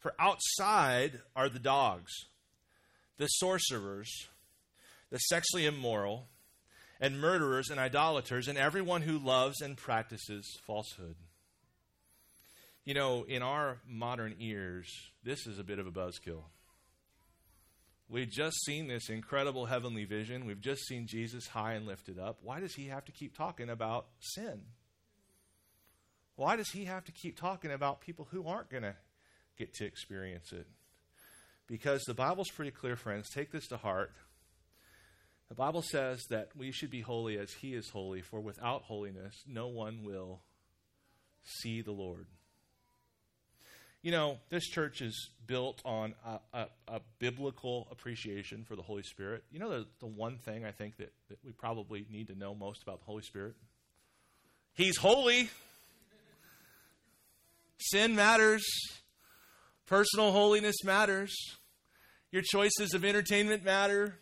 For 0.06 0.14
outside 0.20 1.22
are 1.36 1.50
the 1.50 1.58
dogs, 1.58 2.12
the 3.18 3.26
sorcerers, 3.26 4.08
the 5.10 5.18
sexually 5.18 5.66
immoral, 5.66 6.28
and 7.02 7.20
murderers 7.20 7.72
and 7.72 7.80
idolaters, 7.80 8.48
and 8.48 8.56
everyone 8.56 9.02
who 9.02 9.18
loves 9.18 9.62
and 9.62 9.76
practices 9.76 10.60
falsehood. 10.68 11.16
You 12.84 12.94
know, 12.94 13.24
in 13.24 13.42
our 13.42 13.80
modern 13.90 14.36
ears, 14.40 14.88
this 15.24 15.48
is 15.48 15.58
a 15.58 15.64
bit 15.64 15.80
of 15.80 15.88
a 15.88 15.92
buzzkill. 15.92 16.44
We've 18.08 18.30
just 18.30 18.64
seen 18.64 18.88
this 18.88 19.10
incredible 19.10 19.66
heavenly 19.66 20.06
vision. 20.06 20.46
We've 20.46 20.62
just 20.62 20.86
seen 20.86 21.08
Jesus 21.08 21.48
high 21.48 21.74
and 21.74 21.88
lifted 21.88 22.20
up. 22.20 22.38
Why 22.44 22.60
does 22.60 22.76
he 22.76 22.90
have 22.90 23.06
to 23.06 23.12
keep 23.12 23.36
talking 23.36 23.72
about 23.72 24.06
sin? 24.20 24.62
Why 26.36 26.58
does 26.58 26.70
he 26.70 26.86
have 26.86 27.06
to 27.06 27.12
keep 27.12 27.40
talking 27.40 27.72
about 27.72 28.02
people 28.02 28.28
who 28.30 28.46
aren't 28.46 28.70
going 28.70 28.84
to 28.84 28.96
get 29.58 29.74
to 29.76 29.86
experience 29.86 30.52
it. 30.52 30.68
Because 31.68 32.04
the 32.04 32.14
Bible's 32.14 32.50
pretty 32.50 32.72
clear, 32.72 32.96
friends. 32.96 33.30
Take 33.30 33.52
this 33.52 33.68
to 33.68 33.78
heart. 33.78 34.12
The 35.50 35.56
Bible 35.56 35.82
says 35.82 36.24
that 36.30 36.50
we 36.56 36.72
should 36.72 36.90
be 36.90 37.02
holy 37.02 37.38
as 37.38 37.52
He 37.54 37.74
is 37.74 37.90
holy, 37.90 38.22
for 38.22 38.40
without 38.40 38.84
holiness, 38.84 39.34
no 39.48 39.68
one 39.68 40.04
will 40.04 40.42
see 41.44 41.82
the 41.82 41.92
Lord. 41.92 42.26
You 44.02 44.12
know, 44.12 44.38
this 44.50 44.68
church 44.68 45.02
is 45.02 45.30
built 45.48 45.82
on 45.84 46.14
a, 46.24 46.40
a, 46.54 46.68
a 46.88 47.02
biblical 47.18 47.88
appreciation 47.92 48.64
for 48.64 48.76
the 48.76 48.84
Holy 48.84 49.02
Spirit. 49.02 49.44
You 49.52 49.60
know, 49.60 49.70
the, 49.70 49.86
the 50.00 50.06
one 50.06 50.38
thing 50.38 50.64
I 50.64 50.72
think 50.72 50.98
that, 50.98 51.12
that 51.30 51.40
we 51.44 51.52
probably 51.52 52.06
need 52.12 52.28
to 52.28 52.36
know 52.36 52.54
most 52.54 52.84
about 52.84 53.00
the 53.00 53.06
Holy 53.06 53.24
Spirit? 53.24 53.56
He's 54.76 54.98
holy. 54.98 55.50
Sin 57.80 58.16
matters. 58.16 58.64
Personal 59.86 60.32
holiness 60.32 60.84
matters. 60.84 61.36
Your 62.32 62.42
choices 62.44 62.94
of 62.94 63.06
entertainment 63.06 63.64
matter. 63.64 64.18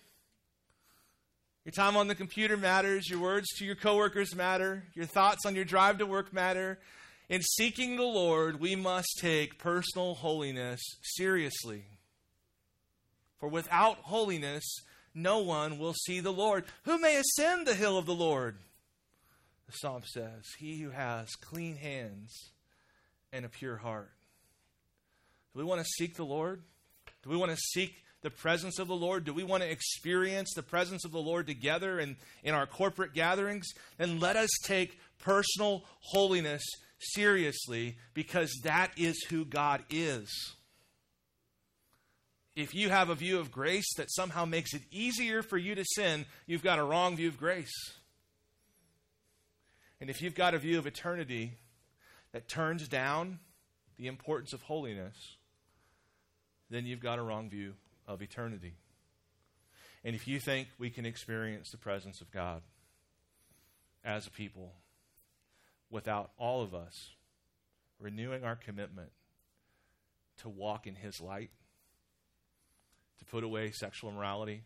Your 1.66 1.72
time 1.72 1.96
on 1.96 2.08
the 2.08 2.16
computer 2.16 2.58
matters. 2.58 3.10
Your 3.10 3.20
words 3.20 3.48
to 3.58 3.66
your 3.66 3.76
coworkers 3.76 4.36
matter. 4.36 4.84
Your 4.94 5.06
thoughts 5.06 5.46
on 5.46 5.56
your 5.56 5.64
drive 5.64 6.00
to 6.00 6.06
work 6.06 6.34
matter. 6.34 6.80
In 7.30 7.42
seeking 7.42 7.96
the 7.96 8.04
Lord, 8.04 8.60
we 8.60 8.76
must 8.76 9.18
take 9.20 9.58
personal 9.58 10.16
holiness 10.16 10.82
seriously. 11.02 11.86
For 13.40 13.48
without 13.48 13.98
holiness, 14.02 14.64
no 15.16 15.40
one 15.40 15.80
will 15.80 15.94
see 15.94 16.20
the 16.20 16.34
Lord. 16.34 16.66
Who 16.84 17.00
may 17.00 17.16
ascend 17.16 17.66
the 17.66 17.76
hill 17.76 17.98
of 17.98 18.06
the 18.06 18.14
Lord? 18.14 18.58
The 19.68 19.74
psalm 19.74 20.04
says, 20.06 20.44
He 20.60 20.82
who 20.82 20.90
has 20.90 21.30
clean 21.36 21.78
hands 21.78 22.52
and 23.32 23.46
a 23.46 23.50
pure 23.50 23.78
heart. 23.78 24.12
Do 25.54 25.60
we 25.60 25.66
want 25.66 25.82
to 25.82 25.88
seek 25.98 26.16
the 26.16 26.26
Lord? 26.26 26.62
Do 27.24 27.30
we 27.30 27.38
want 27.38 27.52
to 27.52 27.58
seek 27.58 27.96
the 28.22 28.30
presence 28.30 28.80
of 28.80 28.88
the 28.88 28.96
Lord? 28.96 29.26
Do 29.26 29.34
we 29.34 29.44
want 29.44 29.64
to 29.64 29.70
experience 29.70 30.54
the 30.54 30.64
presence 30.64 31.06
of 31.06 31.12
the 31.12 31.22
Lord 31.22 31.46
together 31.46 32.00
in, 32.00 32.18
in 32.44 32.56
our 32.56 32.66
corporate 32.66 33.14
gatherings? 33.14 33.70
Then 33.98 34.20
let 34.20 34.36
us 34.36 34.50
take 34.64 34.98
personal 35.20 35.84
holiness 36.00 36.64
seriously 37.00 37.98
because 38.14 38.62
that 38.64 38.92
is 38.98 39.22
who 39.30 39.46
God 39.46 39.84
is. 39.90 40.30
If 42.56 42.74
you 42.74 42.90
have 42.90 43.10
a 43.10 43.16
view 43.16 43.40
of 43.40 43.52
grace 43.52 43.94
that 43.98 44.12
somehow 44.12 44.46
makes 44.46 44.74
it 44.74 44.84
easier 44.92 45.42
for 45.42 45.58
you 45.58 45.76
to 45.76 45.84
sin, 45.96 46.26
you've 46.46 46.64
got 46.64 46.80
a 46.80 46.84
wrong 46.84 47.16
view 47.16 47.28
of 47.28 47.38
grace. 47.38 47.74
And 50.00 50.10
if 50.10 50.22
you've 50.22 50.36
got 50.36 50.54
a 50.54 50.60
view 50.60 50.78
of 50.78 50.86
eternity 50.86 51.54
that 52.32 52.48
turns 52.48 52.88
down 52.88 53.40
the 53.98 54.08
importance 54.08 54.54
of 54.54 54.62
holiness, 54.64 55.16
then 56.74 56.86
you've 56.86 57.00
got 57.00 57.20
a 57.20 57.22
wrong 57.22 57.50
view 57.50 57.74
of 58.08 58.22
eternity. 58.22 58.74
And 60.04 60.16
if 60.16 60.28
you 60.28 60.40
think 60.40 60.68
we 60.78 60.90
can 60.90 61.06
experience 61.06 61.70
the 61.72 61.78
presence 61.78 62.20
of 62.20 62.32
God 62.32 62.62
as 64.04 64.28
a 64.28 64.32
people 64.32 64.74
without 65.90 66.32
all 66.38 66.62
of 66.64 66.74
us 66.74 67.12
renewing 68.00 68.44
our 68.44 68.56
commitment 68.56 69.12
to 70.42 70.50
walk 70.50 70.88
in 70.88 70.96
His 70.96 71.22
light, 71.22 71.52
to 73.20 73.26
put 73.26 73.44
away 73.44 73.72
sexual 73.72 74.10
immorality, 74.10 74.64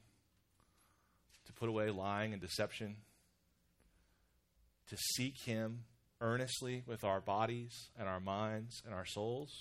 to 1.46 1.54
put 1.54 1.70
away 1.70 1.90
lying 1.92 2.34
and 2.34 2.42
deception, 2.42 2.96
to 4.90 4.98
seek 5.16 5.38
Him 5.42 5.84
earnestly 6.22 6.84
with 6.88 7.04
our 7.04 7.22
bodies 7.22 7.90
and 8.00 8.08
our 8.08 8.20
minds 8.20 8.82
and 8.86 8.94
our 8.94 9.06
souls, 9.06 9.52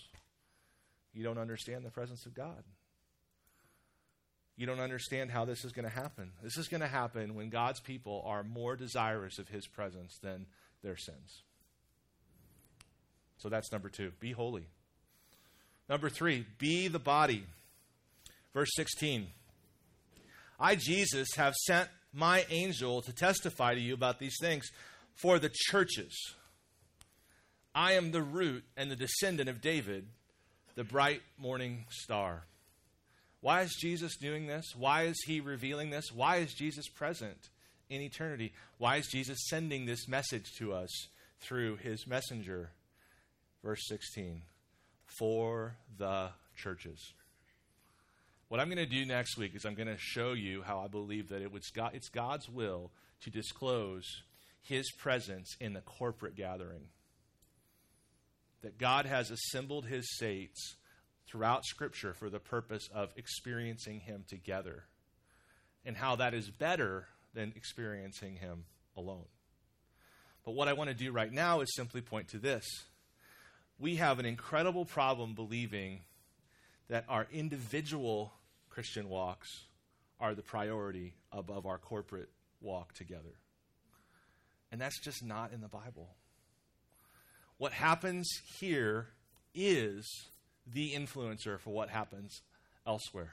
you 1.16 1.24
don't 1.24 1.38
understand 1.38 1.84
the 1.84 1.90
presence 1.90 2.26
of 2.26 2.34
God. 2.34 2.62
You 4.56 4.66
don't 4.66 4.80
understand 4.80 5.30
how 5.30 5.44
this 5.44 5.64
is 5.64 5.72
going 5.72 5.84
to 5.84 5.90
happen. 5.90 6.32
This 6.42 6.56
is 6.58 6.68
going 6.68 6.82
to 6.82 6.86
happen 6.86 7.34
when 7.34 7.48
God's 7.48 7.80
people 7.80 8.22
are 8.26 8.42
more 8.42 8.76
desirous 8.76 9.38
of 9.38 9.48
his 9.48 9.66
presence 9.66 10.18
than 10.22 10.46
their 10.82 10.96
sins. 10.96 11.42
So 13.38 13.48
that's 13.48 13.72
number 13.72 13.88
two 13.88 14.12
be 14.20 14.32
holy. 14.32 14.66
Number 15.88 16.10
three, 16.10 16.46
be 16.58 16.88
the 16.88 16.98
body. 16.98 17.44
Verse 18.52 18.70
16 18.74 19.28
I, 20.58 20.74
Jesus, 20.74 21.28
have 21.36 21.54
sent 21.54 21.88
my 22.12 22.44
angel 22.50 23.02
to 23.02 23.12
testify 23.12 23.74
to 23.74 23.80
you 23.80 23.94
about 23.94 24.18
these 24.18 24.36
things 24.40 24.70
for 25.14 25.38
the 25.38 25.50
churches. 25.52 26.14
I 27.74 27.92
am 27.92 28.10
the 28.10 28.22
root 28.22 28.64
and 28.76 28.90
the 28.90 28.96
descendant 28.96 29.50
of 29.50 29.60
David, 29.60 30.08
the 30.76 30.84
bright 30.84 31.22
morning 31.38 31.86
star. 31.88 32.44
Why 33.40 33.62
is 33.62 33.74
Jesus 33.80 34.16
doing 34.16 34.46
this? 34.46 34.74
Why 34.76 35.04
is 35.04 35.16
he 35.26 35.40
revealing 35.40 35.90
this? 35.90 36.12
Why 36.12 36.36
is 36.36 36.52
Jesus 36.52 36.86
present 36.88 37.48
in 37.88 38.02
eternity? 38.02 38.52
Why 38.78 38.96
is 38.96 39.06
Jesus 39.06 39.38
sending 39.48 39.86
this 39.86 40.06
message 40.06 40.52
to 40.58 40.74
us 40.74 40.90
through 41.40 41.76
his 41.76 42.06
messenger? 42.06 42.70
Verse 43.64 43.86
16 43.88 44.42
For 45.18 45.76
the 45.96 46.28
churches. 46.54 47.14
What 48.48 48.60
I'm 48.60 48.68
going 48.68 48.76
to 48.76 48.86
do 48.86 49.04
next 49.06 49.38
week 49.38 49.56
is 49.56 49.64
I'm 49.64 49.74
going 49.74 49.88
to 49.88 49.98
show 49.98 50.34
you 50.34 50.62
how 50.62 50.80
I 50.80 50.88
believe 50.88 51.30
that 51.30 51.42
it 51.42 51.50
was 51.50 51.70
God, 51.74 51.92
it's 51.94 52.08
God's 52.08 52.48
will 52.48 52.92
to 53.22 53.30
disclose 53.30 54.04
his 54.62 54.90
presence 54.92 55.56
in 55.58 55.72
the 55.72 55.80
corporate 55.80 56.36
gathering. 56.36 56.88
That 58.66 58.78
God 58.78 59.06
has 59.06 59.30
assembled 59.30 59.86
his 59.86 60.16
saints 60.16 60.74
throughout 61.28 61.64
Scripture 61.64 62.12
for 62.12 62.28
the 62.28 62.40
purpose 62.40 62.88
of 62.92 63.12
experiencing 63.14 64.00
him 64.00 64.24
together, 64.28 64.86
and 65.84 65.96
how 65.96 66.16
that 66.16 66.34
is 66.34 66.50
better 66.50 67.06
than 67.32 67.52
experiencing 67.54 68.34
him 68.34 68.64
alone. 68.96 69.26
But 70.44 70.56
what 70.56 70.66
I 70.66 70.72
want 70.72 70.90
to 70.90 70.96
do 70.96 71.12
right 71.12 71.32
now 71.32 71.60
is 71.60 71.76
simply 71.76 72.00
point 72.00 72.26
to 72.30 72.38
this. 72.38 72.64
We 73.78 73.94
have 73.96 74.18
an 74.18 74.26
incredible 74.26 74.84
problem 74.84 75.36
believing 75.36 76.00
that 76.88 77.04
our 77.08 77.28
individual 77.30 78.32
Christian 78.68 79.08
walks 79.08 79.48
are 80.18 80.34
the 80.34 80.42
priority 80.42 81.14
above 81.30 81.66
our 81.66 81.78
corporate 81.78 82.30
walk 82.60 82.94
together. 82.94 83.38
And 84.72 84.80
that's 84.80 84.98
just 84.98 85.24
not 85.24 85.52
in 85.52 85.60
the 85.60 85.68
Bible. 85.68 86.16
What 87.58 87.72
happens 87.72 88.28
here 88.58 89.08
is 89.54 90.06
the 90.66 90.92
influencer 90.92 91.58
for 91.58 91.70
what 91.70 91.88
happens 91.88 92.42
elsewhere. 92.86 93.32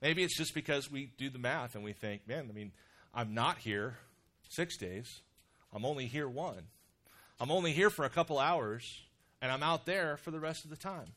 Maybe 0.00 0.22
it's 0.22 0.36
just 0.36 0.54
because 0.54 0.90
we 0.90 1.10
do 1.18 1.30
the 1.30 1.38
math 1.38 1.74
and 1.74 1.84
we 1.84 1.92
think, 1.92 2.26
man, 2.28 2.46
I 2.50 2.52
mean, 2.52 2.72
I'm 3.14 3.34
not 3.34 3.58
here 3.58 3.96
six 4.48 4.76
days, 4.76 5.20
I'm 5.72 5.84
only 5.84 6.06
here 6.06 6.28
one. 6.28 6.64
I'm 7.38 7.50
only 7.50 7.72
here 7.72 7.90
for 7.90 8.04
a 8.04 8.10
couple 8.10 8.38
hours, 8.38 8.82
and 9.42 9.52
I'm 9.52 9.62
out 9.62 9.84
there 9.84 10.16
for 10.16 10.30
the 10.30 10.40
rest 10.40 10.64
of 10.64 10.70
the 10.70 10.76
time. 10.76 11.08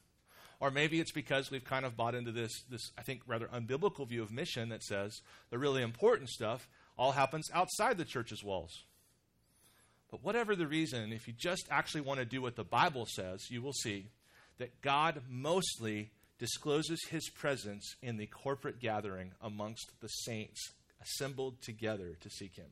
Or 0.59 0.69
maybe 0.69 0.99
it's 0.99 1.13
because 1.13 1.49
we've 1.49 1.63
kind 1.63 1.85
of 1.85 1.95
bought 1.95 2.15
into 2.15 2.33
this, 2.33 2.63
this, 2.69 2.91
I 2.97 3.03
think, 3.03 3.21
rather 3.25 3.47
unbiblical 3.47 4.05
view 4.07 4.21
of 4.21 4.31
mission 4.31 4.69
that 4.69 4.83
says 4.83 5.21
the 5.49 5.57
really 5.57 5.81
important 5.81 6.29
stuff 6.29 6.67
all 6.97 7.13
happens 7.13 7.49
outside 7.53 7.97
the 7.97 8.03
church's 8.03 8.43
walls. 8.43 8.83
But 10.11 10.23
whatever 10.23 10.55
the 10.55 10.67
reason, 10.67 11.13
if 11.13 11.27
you 11.27 11.33
just 11.37 11.67
actually 11.69 12.01
want 12.01 12.19
to 12.19 12.25
do 12.25 12.41
what 12.41 12.55
the 12.55 12.63
Bible 12.63 13.05
says, 13.05 13.49
you 13.49 13.61
will 13.61 13.73
see 13.73 14.07
that 14.57 14.81
God 14.81 15.21
mostly 15.29 16.11
discloses 16.39 16.99
his 17.09 17.29
presence 17.29 17.95
in 18.01 18.17
the 18.17 18.25
corporate 18.25 18.79
gathering 18.79 19.31
amongst 19.41 19.91
the 20.01 20.07
saints 20.07 20.71
assembled 21.01 21.61
together 21.61 22.15
to 22.21 22.29
seek 22.29 22.55
him. 22.55 22.69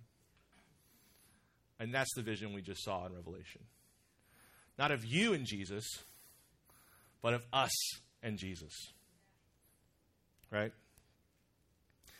And 1.79 1.93
that's 1.93 2.13
the 2.15 2.21
vision 2.21 2.53
we 2.53 2.61
just 2.61 2.83
saw 2.83 3.05
in 3.05 3.13
Revelation. 3.13 3.61
Not 4.79 4.91
of 4.91 5.05
you 5.05 5.33
and 5.33 5.45
Jesus, 5.45 5.85
but 7.21 7.33
of 7.33 7.45
us 7.53 7.71
and 8.23 8.37
Jesus. 8.37 8.73
Right? 10.51 10.71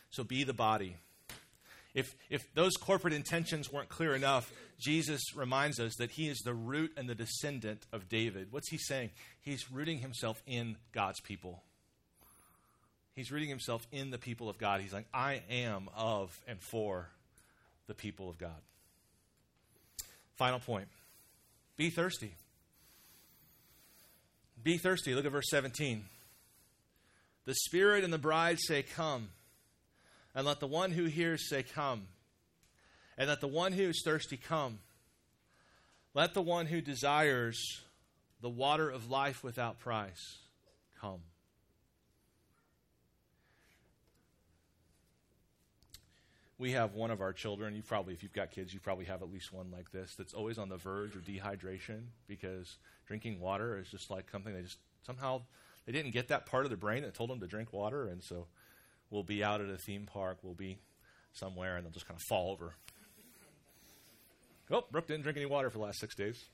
So 0.10 0.24
be 0.24 0.44
the 0.44 0.54
body. 0.54 0.98
If, 1.94 2.16
if 2.30 2.54
those 2.54 2.78
corporate 2.78 3.14
intentions 3.14 3.72
weren't 3.72 3.90
clear 3.90 4.14
enough, 4.14 4.52
Jesus 4.80 5.36
reminds 5.36 5.80
us 5.80 5.96
that 5.96 6.12
he 6.12 6.28
is 6.28 6.38
the 6.40 6.54
root 6.54 6.92
and 6.96 7.10
the 7.10 7.16
descendant 7.16 7.86
of 7.92 8.08
David. 8.08 8.48
What's 8.52 8.70
he 8.70 8.78
saying? 8.78 9.12
He's 9.42 9.72
rooting 9.72 10.00
himself 10.00 10.42
in 10.46 10.78
God's 10.92 11.20
people. 11.22 11.64
He's 13.16 13.32
rooting 13.32 13.50
himself 13.50 13.88
in 13.92 14.12
the 14.12 14.20
people 14.20 14.48
of 14.48 14.60
God. 14.60 14.82
He's 14.82 14.94
like, 14.94 15.08
I 15.12 15.42
am 15.50 15.90
of 15.96 16.40
and 16.48 16.62
for 16.62 17.10
the 17.88 17.96
people 17.96 18.30
of 18.30 18.38
God. 18.38 18.62
Final 20.36 20.60
point 20.60 20.88
be 21.78 21.90
thirsty. 21.90 22.34
Be 24.64 24.78
thirsty. 24.78 25.16
Look 25.16 25.26
at 25.26 25.32
verse 25.32 25.50
17. 25.50 26.04
The 27.46 27.56
Spirit 27.56 28.04
and 28.04 28.12
the 28.12 28.18
bride 28.18 28.58
say, 28.60 28.84
Come. 28.84 29.30
And 30.38 30.46
let 30.46 30.60
the 30.60 30.68
one 30.68 30.92
who 30.92 31.06
hears 31.06 31.50
say, 31.50 31.64
Come. 31.64 32.04
And 33.18 33.28
let 33.28 33.42
the 33.42 33.48
one 33.48 33.72
who 33.72 33.90
is 33.90 34.04
thirsty 34.06 34.38
come. 34.38 34.78
Let 36.14 36.36
the 36.36 36.44
one 36.44 36.68
who 36.68 36.80
desires 36.80 37.82
the 38.40 38.50
water 38.50 38.88
of 38.88 39.10
life 39.10 39.44
without 39.44 39.80
price 39.80 40.38
come. 41.02 41.22
we 46.60 46.72
have 46.72 46.96
one 46.96 47.12
of 47.12 47.22
our 47.22 47.34
children 47.34 47.76
you 47.76 47.84
probably 47.84 48.16
if 48.16 48.24
you've 48.24 48.34
got 48.34 48.50
kids 48.50 48.74
you 48.74 48.80
probably 48.80 49.06
have 49.06 49.22
at 49.22 49.32
least 49.32 49.54
one 49.54 49.70
like 49.72 49.92
this 49.92 50.16
that's 50.16 50.34
always 50.34 50.58
on 50.58 50.70
the 50.70 50.78
verge 50.78 51.16
of 51.16 51.22
dehydration 51.24 52.02
because 52.28 52.78
drinking 53.06 53.40
water 53.40 53.78
is 53.78 53.88
just 53.90 54.10
like 54.10 54.28
something 54.32 54.56
they 54.56 54.64
just 54.64 54.80
somehow 55.06 55.40
they 55.86 55.92
didn't 55.92 56.10
get 56.10 56.30
that 56.30 56.48
part 56.48 56.66
of 56.66 56.72
their 56.72 56.78
brain 56.78 57.04
that 57.04 57.14
told 57.14 57.30
them 57.30 57.40
to 57.40 57.46
drink 57.46 57.72
water 57.72 58.08
and 58.08 58.24
so 58.24 58.48
we'll 59.10 59.24
be 59.24 59.44
out 59.44 59.62
at 59.62 59.70
a 59.70 59.78
theme 59.78 60.06
park 60.06 60.38
we'll 60.44 60.54
be 60.54 60.78
somewhere 61.34 61.76
and 61.76 61.86
they'll 61.86 61.92
just 61.92 62.08
kind 62.08 62.18
of 62.20 62.24
fall 62.24 62.52
over 62.52 62.74
oh 64.72 64.84
brooke 64.92 65.08
didn't 65.08 65.24
drink 65.24 65.38
any 65.38 65.46
water 65.46 65.70
for 65.70 65.78
the 65.78 65.84
last 65.84 66.00
six 66.00 66.16
days 66.16 66.46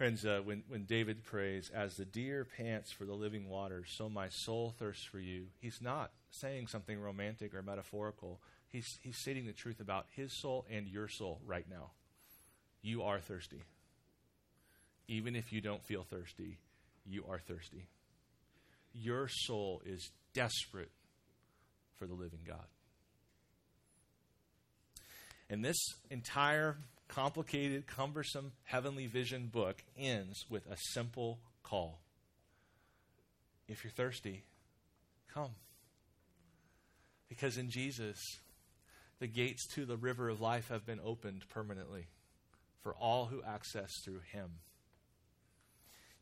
Friends, 0.00 0.24
uh, 0.24 0.40
when, 0.42 0.62
when 0.66 0.84
David 0.84 1.24
prays, 1.24 1.70
as 1.74 1.96
the 1.96 2.06
deer 2.06 2.46
pants 2.56 2.90
for 2.90 3.04
the 3.04 3.12
living 3.12 3.50
water, 3.50 3.84
so 3.86 4.08
my 4.08 4.30
soul 4.30 4.74
thirsts 4.78 5.04
for 5.04 5.20
you, 5.20 5.48
he's 5.58 5.82
not 5.82 6.10
saying 6.30 6.68
something 6.68 6.98
romantic 6.98 7.54
or 7.54 7.60
metaphorical. 7.60 8.40
He's, 8.70 8.98
he's 9.02 9.18
stating 9.18 9.44
the 9.44 9.52
truth 9.52 9.78
about 9.78 10.06
his 10.08 10.32
soul 10.32 10.64
and 10.70 10.88
your 10.88 11.06
soul 11.06 11.42
right 11.44 11.66
now. 11.68 11.90
You 12.80 13.02
are 13.02 13.20
thirsty. 13.20 13.62
Even 15.06 15.36
if 15.36 15.52
you 15.52 15.60
don't 15.60 15.84
feel 15.84 16.02
thirsty, 16.02 16.60
you 17.04 17.26
are 17.28 17.38
thirsty. 17.38 17.86
Your 18.92 19.28
soul 19.28 19.82
is 19.84 20.10
desperate 20.34 20.90
for 21.96 22.06
the 22.06 22.14
living 22.14 22.40
God. 22.46 22.66
And 25.48 25.64
this 25.64 25.78
entire 26.10 26.78
complicated, 27.08 27.86
cumbersome 27.86 28.52
heavenly 28.64 29.06
vision 29.06 29.48
book 29.52 29.82
ends 29.98 30.44
with 30.48 30.66
a 30.66 30.76
simple 30.92 31.40
call. 31.62 32.00
If 33.68 33.84
you're 33.84 33.92
thirsty, 33.92 34.44
come. 35.32 35.50
Because 37.28 37.58
in 37.58 37.70
Jesus, 37.70 38.18
the 39.18 39.26
gates 39.26 39.66
to 39.74 39.84
the 39.84 39.96
river 39.96 40.28
of 40.28 40.40
life 40.40 40.68
have 40.68 40.86
been 40.86 41.00
opened 41.04 41.44
permanently 41.48 42.06
for 42.82 42.94
all 42.94 43.26
who 43.26 43.42
access 43.42 43.90
through 44.04 44.20
him. 44.32 44.50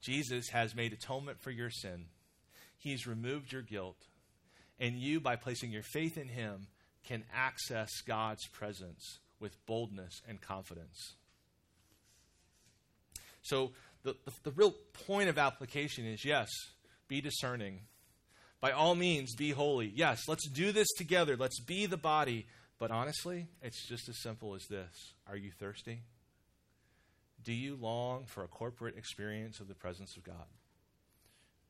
Jesus 0.00 0.48
has 0.50 0.74
made 0.74 0.92
atonement 0.92 1.40
for 1.40 1.50
your 1.50 1.70
sin. 1.70 2.06
He's 2.78 3.06
removed 3.06 3.52
your 3.52 3.62
guilt. 3.62 3.98
And 4.80 4.96
you, 4.96 5.20
by 5.20 5.36
placing 5.36 5.72
your 5.72 5.82
faith 5.82 6.16
in 6.16 6.28
him, 6.28 6.68
can 7.04 7.24
access 7.34 7.90
God's 8.06 8.46
presence 8.48 9.18
with 9.40 9.54
boldness 9.66 10.22
and 10.28 10.40
confidence. 10.40 11.14
So, 13.42 13.72
the, 14.04 14.16
the, 14.24 14.32
the, 14.44 14.50
real 14.52 14.74
point 15.06 15.28
of 15.28 15.38
application 15.38 16.06
is 16.06 16.24
yes, 16.24 16.48
be 17.08 17.20
discerning. 17.20 17.80
By 18.60 18.72
all 18.72 18.94
means, 18.94 19.34
be 19.34 19.50
holy. 19.50 19.92
Yes, 19.94 20.28
let's 20.28 20.48
do 20.48 20.70
this 20.70 20.88
together. 20.96 21.36
Let's 21.36 21.60
be 21.60 21.86
the 21.86 21.96
body. 21.96 22.46
But 22.78 22.90
honestly, 22.90 23.48
it's 23.62 23.86
just 23.88 24.08
as 24.08 24.22
simple 24.22 24.54
as 24.54 24.66
this 24.66 25.14
Are 25.26 25.36
you 25.36 25.50
thirsty? 25.50 26.02
Do 27.44 27.52
you 27.52 27.76
long 27.76 28.26
for 28.26 28.44
a 28.44 28.48
corporate 28.48 28.96
experience 28.96 29.60
of 29.60 29.68
the 29.68 29.74
presence 29.74 30.16
of 30.16 30.24
God? 30.24 30.46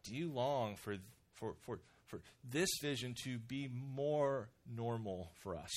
Do 0.05 0.15
you 0.15 0.31
long 0.31 0.77
for, 0.77 0.97
for, 1.35 1.55
for, 1.65 1.79
for 2.07 2.21
this 2.49 2.69
vision 2.81 3.15
to 3.25 3.39
be 3.39 3.69
more 3.95 4.49
normal 4.67 5.31
for 5.43 5.57
us? 5.57 5.73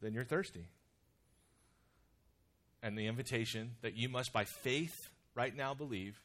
then 0.00 0.14
you're 0.14 0.24
thirsty. 0.24 0.68
And 2.82 2.96
the 2.96 3.06
invitation 3.06 3.72
that 3.82 3.96
you 3.96 4.08
must, 4.08 4.32
by 4.32 4.44
faith, 4.44 4.94
right 5.34 5.54
now 5.54 5.74
believe 5.74 6.20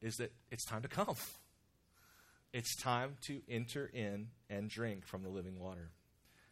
is 0.00 0.14
that 0.16 0.32
it's 0.50 0.64
time 0.64 0.82
to 0.82 0.88
come. 0.88 1.16
It's 2.52 2.74
time 2.76 3.16
to 3.26 3.42
enter 3.48 3.90
in 3.92 4.28
and 4.48 4.70
drink 4.70 5.06
from 5.06 5.22
the 5.22 5.28
living 5.28 5.58
water. 5.58 5.90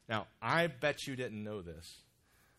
Now, 0.09 0.27
I 0.43 0.67
bet 0.67 1.07
you 1.07 1.17
didn't 1.17 1.43
know 1.43 1.63
this, 1.63 1.87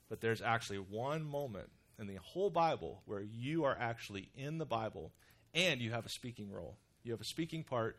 but 0.09 0.21
there's 0.21 0.41
actually 0.41 0.77
one 0.79 1.23
moment 1.23 1.69
in 1.99 2.07
the 2.07 2.17
whole 2.21 2.49
Bible 2.49 3.01
where 3.05 3.21
you 3.21 3.63
are 3.65 3.77
actually 3.79 4.29
in 4.35 4.57
the 4.57 4.65
Bible 4.65 5.11
and 5.53 5.81
you 5.81 5.91
have 5.91 6.05
a 6.05 6.09
speaking 6.09 6.51
role. 6.51 6.77
You 7.03 7.11
have 7.11 7.21
a 7.21 7.25
speaking 7.25 7.63
part 7.63 7.97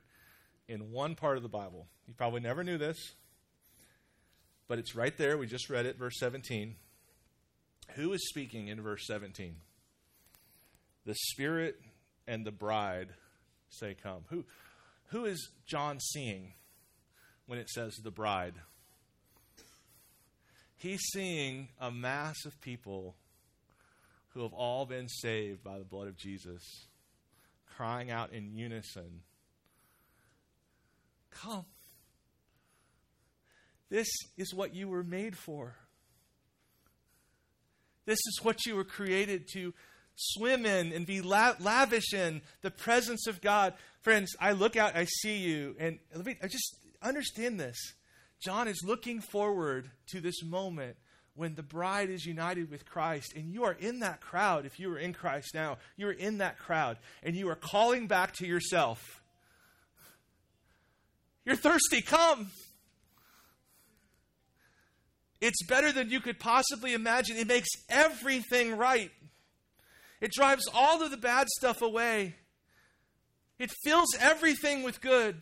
in 0.68 0.92
one 0.92 1.14
part 1.14 1.36
of 1.36 1.42
the 1.42 1.48
Bible. 1.48 1.86
You 2.06 2.14
probably 2.14 2.40
never 2.40 2.62
knew 2.62 2.78
this, 2.78 3.14
but 4.68 4.78
it's 4.78 4.94
right 4.94 5.16
there. 5.16 5.38
We 5.38 5.46
just 5.46 5.70
read 5.70 5.86
it, 5.86 5.98
verse 5.98 6.18
17. 6.18 6.76
Who 7.94 8.12
is 8.12 8.28
speaking 8.28 8.68
in 8.68 8.82
verse 8.82 9.06
17? 9.06 9.56
The 11.06 11.14
Spirit 11.14 11.80
and 12.26 12.44
the 12.44 12.52
bride 12.52 13.08
say, 13.70 13.96
Come. 14.00 14.24
Who, 14.28 14.44
who 15.08 15.24
is 15.24 15.50
John 15.66 15.98
seeing 16.00 16.52
when 17.46 17.58
it 17.58 17.70
says 17.70 17.94
the 17.96 18.10
bride? 18.10 18.54
He's 20.76 21.00
seeing 21.12 21.70
a 21.80 21.90
mass 21.90 22.44
of 22.44 22.60
people 22.60 23.16
who 24.38 24.44
have 24.44 24.52
all 24.52 24.86
been 24.86 25.08
saved 25.08 25.64
by 25.64 25.78
the 25.78 25.84
blood 25.84 26.06
of 26.06 26.16
Jesus, 26.16 26.86
crying 27.76 28.08
out 28.08 28.32
in 28.32 28.54
unison, 28.54 29.22
Come. 31.32 31.64
This 33.90 34.06
is 34.36 34.54
what 34.54 34.76
you 34.76 34.86
were 34.86 35.02
made 35.02 35.36
for. 35.36 35.74
This 38.06 38.20
is 38.28 38.38
what 38.44 38.64
you 38.64 38.76
were 38.76 38.84
created 38.84 39.48
to 39.54 39.74
swim 40.14 40.64
in 40.64 40.92
and 40.92 41.04
be 41.04 41.20
la- 41.20 41.56
lavish 41.58 42.14
in 42.14 42.42
the 42.62 42.70
presence 42.70 43.26
of 43.26 43.40
God. 43.40 43.74
Friends, 44.02 44.36
I 44.40 44.52
look 44.52 44.76
out, 44.76 44.94
I 44.94 45.06
see 45.06 45.38
you, 45.38 45.74
and 45.80 45.98
let 46.14 46.24
me 46.24 46.36
I 46.40 46.46
just 46.46 46.76
understand 47.02 47.58
this. 47.58 47.76
John 48.40 48.68
is 48.68 48.84
looking 48.84 49.20
forward 49.20 49.90
to 50.10 50.20
this 50.20 50.44
moment 50.44 50.96
when 51.38 51.54
the 51.54 51.62
bride 51.62 52.10
is 52.10 52.26
united 52.26 52.68
with 52.68 52.84
Christ, 52.84 53.32
and 53.36 53.48
you 53.48 53.62
are 53.62 53.72
in 53.72 54.00
that 54.00 54.20
crowd. 54.20 54.66
If 54.66 54.80
you 54.80 54.92
are 54.92 54.98
in 54.98 55.12
Christ 55.12 55.54
now, 55.54 55.78
you 55.96 56.08
are 56.08 56.12
in 56.12 56.38
that 56.38 56.58
crowd, 56.58 56.98
and 57.22 57.36
you 57.36 57.48
are 57.48 57.54
calling 57.54 58.08
back 58.08 58.34
to 58.38 58.46
yourself. 58.46 59.22
You're 61.44 61.54
thirsty, 61.54 62.02
come. 62.02 62.50
It's 65.40 65.64
better 65.64 65.92
than 65.92 66.10
you 66.10 66.20
could 66.20 66.40
possibly 66.40 66.92
imagine. 66.92 67.36
It 67.36 67.46
makes 67.46 67.68
everything 67.88 68.76
right. 68.76 69.12
It 70.20 70.32
drives 70.32 70.68
all 70.74 71.04
of 71.04 71.12
the 71.12 71.16
bad 71.16 71.46
stuff 71.56 71.82
away. 71.82 72.34
It 73.60 73.70
fills 73.84 74.08
everything 74.18 74.82
with 74.82 75.00
good. 75.00 75.36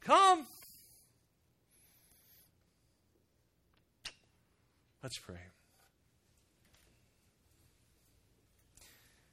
Come. 0.00 0.46
Let's 5.06 5.18
pray. 5.18 5.38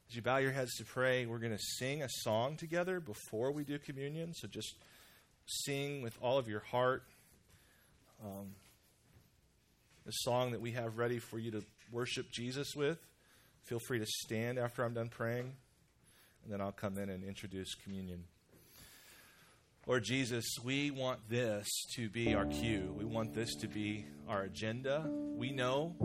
As 0.07 0.15
you 0.15 0.21
bow 0.21 0.37
your 0.37 0.51
heads 0.51 0.75
to 0.75 0.85
pray, 0.85 1.25
we're 1.25 1.39
going 1.39 1.51
to 1.51 1.63
sing 1.79 2.03
a 2.03 2.07
song 2.07 2.57
together 2.57 2.99
before 2.99 3.51
we 3.51 3.63
do 3.63 3.79
communion. 3.79 4.35
So 4.35 4.47
just 4.47 4.75
sing 5.47 6.03
with 6.03 6.15
all 6.21 6.37
of 6.37 6.47
your 6.47 6.59
heart. 6.59 7.01
Um, 8.23 8.51
the 10.05 10.11
song 10.11 10.51
that 10.51 10.61
we 10.61 10.73
have 10.73 10.99
ready 10.99 11.17
for 11.17 11.39
you 11.39 11.49
to 11.49 11.63
worship 11.91 12.27
Jesus 12.31 12.75
with. 12.75 12.99
Feel 13.63 13.79
free 13.87 13.97
to 13.97 14.05
stand 14.05 14.59
after 14.59 14.83
I'm 14.83 14.93
done 14.93 15.09
praying, 15.09 15.53
and 16.43 16.53
then 16.53 16.61
I'll 16.61 16.71
come 16.71 16.99
in 16.99 17.09
and 17.09 17.23
introduce 17.23 17.73
communion. 17.73 18.25
Lord 19.87 20.03
Jesus, 20.03 20.45
we 20.63 20.91
want 20.91 21.27
this 21.31 21.67
to 21.95 22.09
be 22.09 22.35
our 22.35 22.45
cue. 22.45 22.95
We 22.95 23.05
want 23.05 23.33
this 23.33 23.55
to 23.55 23.67
be 23.67 24.05
our 24.27 24.43
agenda. 24.43 25.05
We 25.07 25.51
know 25.51 25.95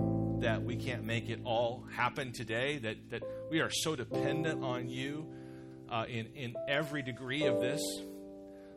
that 0.40 0.62
we 0.62 0.76
can't 0.76 1.04
make 1.04 1.28
it 1.28 1.40
all 1.44 1.84
happen 1.92 2.32
today, 2.32 2.78
that, 2.78 3.10
that 3.10 3.22
we 3.50 3.60
are 3.60 3.70
so 3.70 3.96
dependent 3.96 4.62
on 4.62 4.88
you 4.88 5.26
uh, 5.90 6.04
in, 6.08 6.26
in 6.34 6.54
every 6.68 7.02
degree 7.02 7.44
of 7.46 7.60
this. 7.60 7.82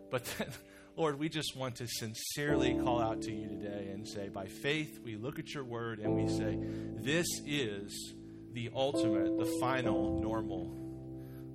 But 0.10 0.26
that, 0.38 0.50
Lord, 0.96 1.20
we 1.20 1.30
just 1.30 1.56
want 1.56 1.76
to 1.78 1.88
sincerely 1.88 2.76
call 2.76 3.02
out 3.02 3.22
to 3.24 3.32
you 3.32 3.48
today 3.48 3.90
and 3.94 4.08
say, 4.08 4.30
by 4.30 4.48
faith, 4.48 5.00
we 5.04 5.16
look 5.16 5.40
at 5.40 5.54
your 5.54 5.64
word 5.64 6.00
and 6.00 6.16
we 6.16 6.28
say, 6.28 6.58
this 7.04 7.28
is 7.46 8.14
the 8.54 8.70
ultimate, 8.76 9.38
the 9.38 9.58
final 9.60 10.20
normal. 10.20 10.78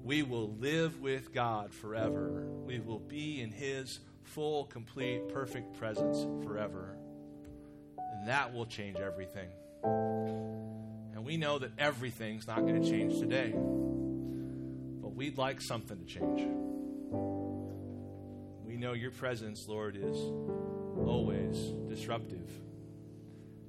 We 0.03 0.23
will 0.23 0.55
live 0.59 1.01
with 1.01 1.35
God 1.35 1.75
forever. 1.75 2.47
We 2.65 2.79
will 2.79 3.01
be 3.01 3.43
in 3.43 3.51
His 3.51 3.99
full, 4.23 4.65
complete, 4.67 5.29
perfect 5.29 5.77
presence 5.79 6.25
forever. 6.47 6.97
That 8.25 8.55
will 8.55 8.67
change 8.67 8.97
everything. 8.99 9.49
And 9.85 11.25
we 11.25 11.37
know 11.37 11.59
that 11.59 11.73
everything's 11.79 12.47
not 12.47 12.61
going 12.61 12.83
to 12.83 12.91
change 12.91 13.19
today. 13.21 13.53
But 13.53 15.15
we'd 15.15 15.39
like 15.39 15.61
something 15.61 15.99
to 15.99 16.05
change. 16.05 16.41
We 18.65 18.77
know 18.77 18.95
your 18.95 19.13
presence, 19.13 19.67
Lord, 19.69 19.97
is 19.97 20.17
always 20.99 21.57
disruptive. 21.89 22.51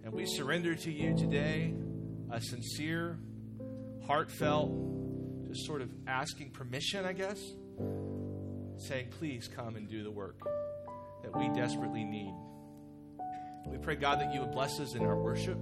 And 0.03 0.13
we 0.13 0.25
surrender 0.25 0.73
to 0.73 0.91
you 0.91 1.15
today 1.15 1.73
a 2.31 2.41
sincere, 2.41 3.17
heartfelt, 4.05 4.71
just 5.47 5.65
sort 5.65 5.81
of 5.81 5.89
asking 6.07 6.51
permission, 6.51 7.05
I 7.05 7.13
guess, 7.13 7.39
saying, 8.77 9.09
please 9.19 9.47
come 9.47 9.75
and 9.75 9.89
do 9.89 10.03
the 10.03 10.11
work 10.11 10.39
that 11.23 11.35
we 11.37 11.49
desperately 11.49 12.03
need. 12.03 12.33
We 13.69 13.77
pray, 13.77 13.95
God, 13.95 14.19
that 14.19 14.33
you 14.33 14.41
would 14.41 14.51
bless 14.51 14.79
us 14.79 14.95
in 14.95 15.05
our 15.05 15.15
worship. 15.15 15.57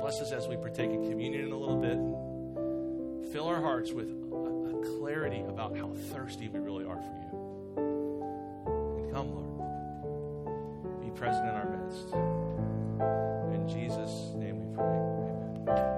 Bless 0.00 0.20
us 0.20 0.32
as 0.32 0.48
we 0.48 0.56
partake 0.56 0.90
in 0.90 1.08
communion 1.08 1.44
in 1.44 1.52
a 1.52 1.56
little 1.56 1.76
bit. 1.76 3.32
Fill 3.32 3.48
our 3.48 3.60
hearts 3.60 3.92
with 3.92 4.08
a, 4.08 4.76
a 4.76 4.98
clarity 4.98 5.40
about 5.40 5.76
how 5.76 5.90
thirsty 6.12 6.48
we 6.48 6.58
really 6.60 6.84
are 6.84 6.96
for 6.96 7.14
you. 7.22 9.02
And 9.02 9.12
come, 9.12 9.34
Lord, 9.34 11.00
be 11.00 11.10
present 11.18 11.48
in 11.48 11.54
our 11.54 11.68
midst. 11.68 12.12
In 13.54 13.68
Jesus' 13.68 14.34
name 14.34 14.60
we 14.60 14.76
pray. 14.76 15.74
Amen. 15.74 15.93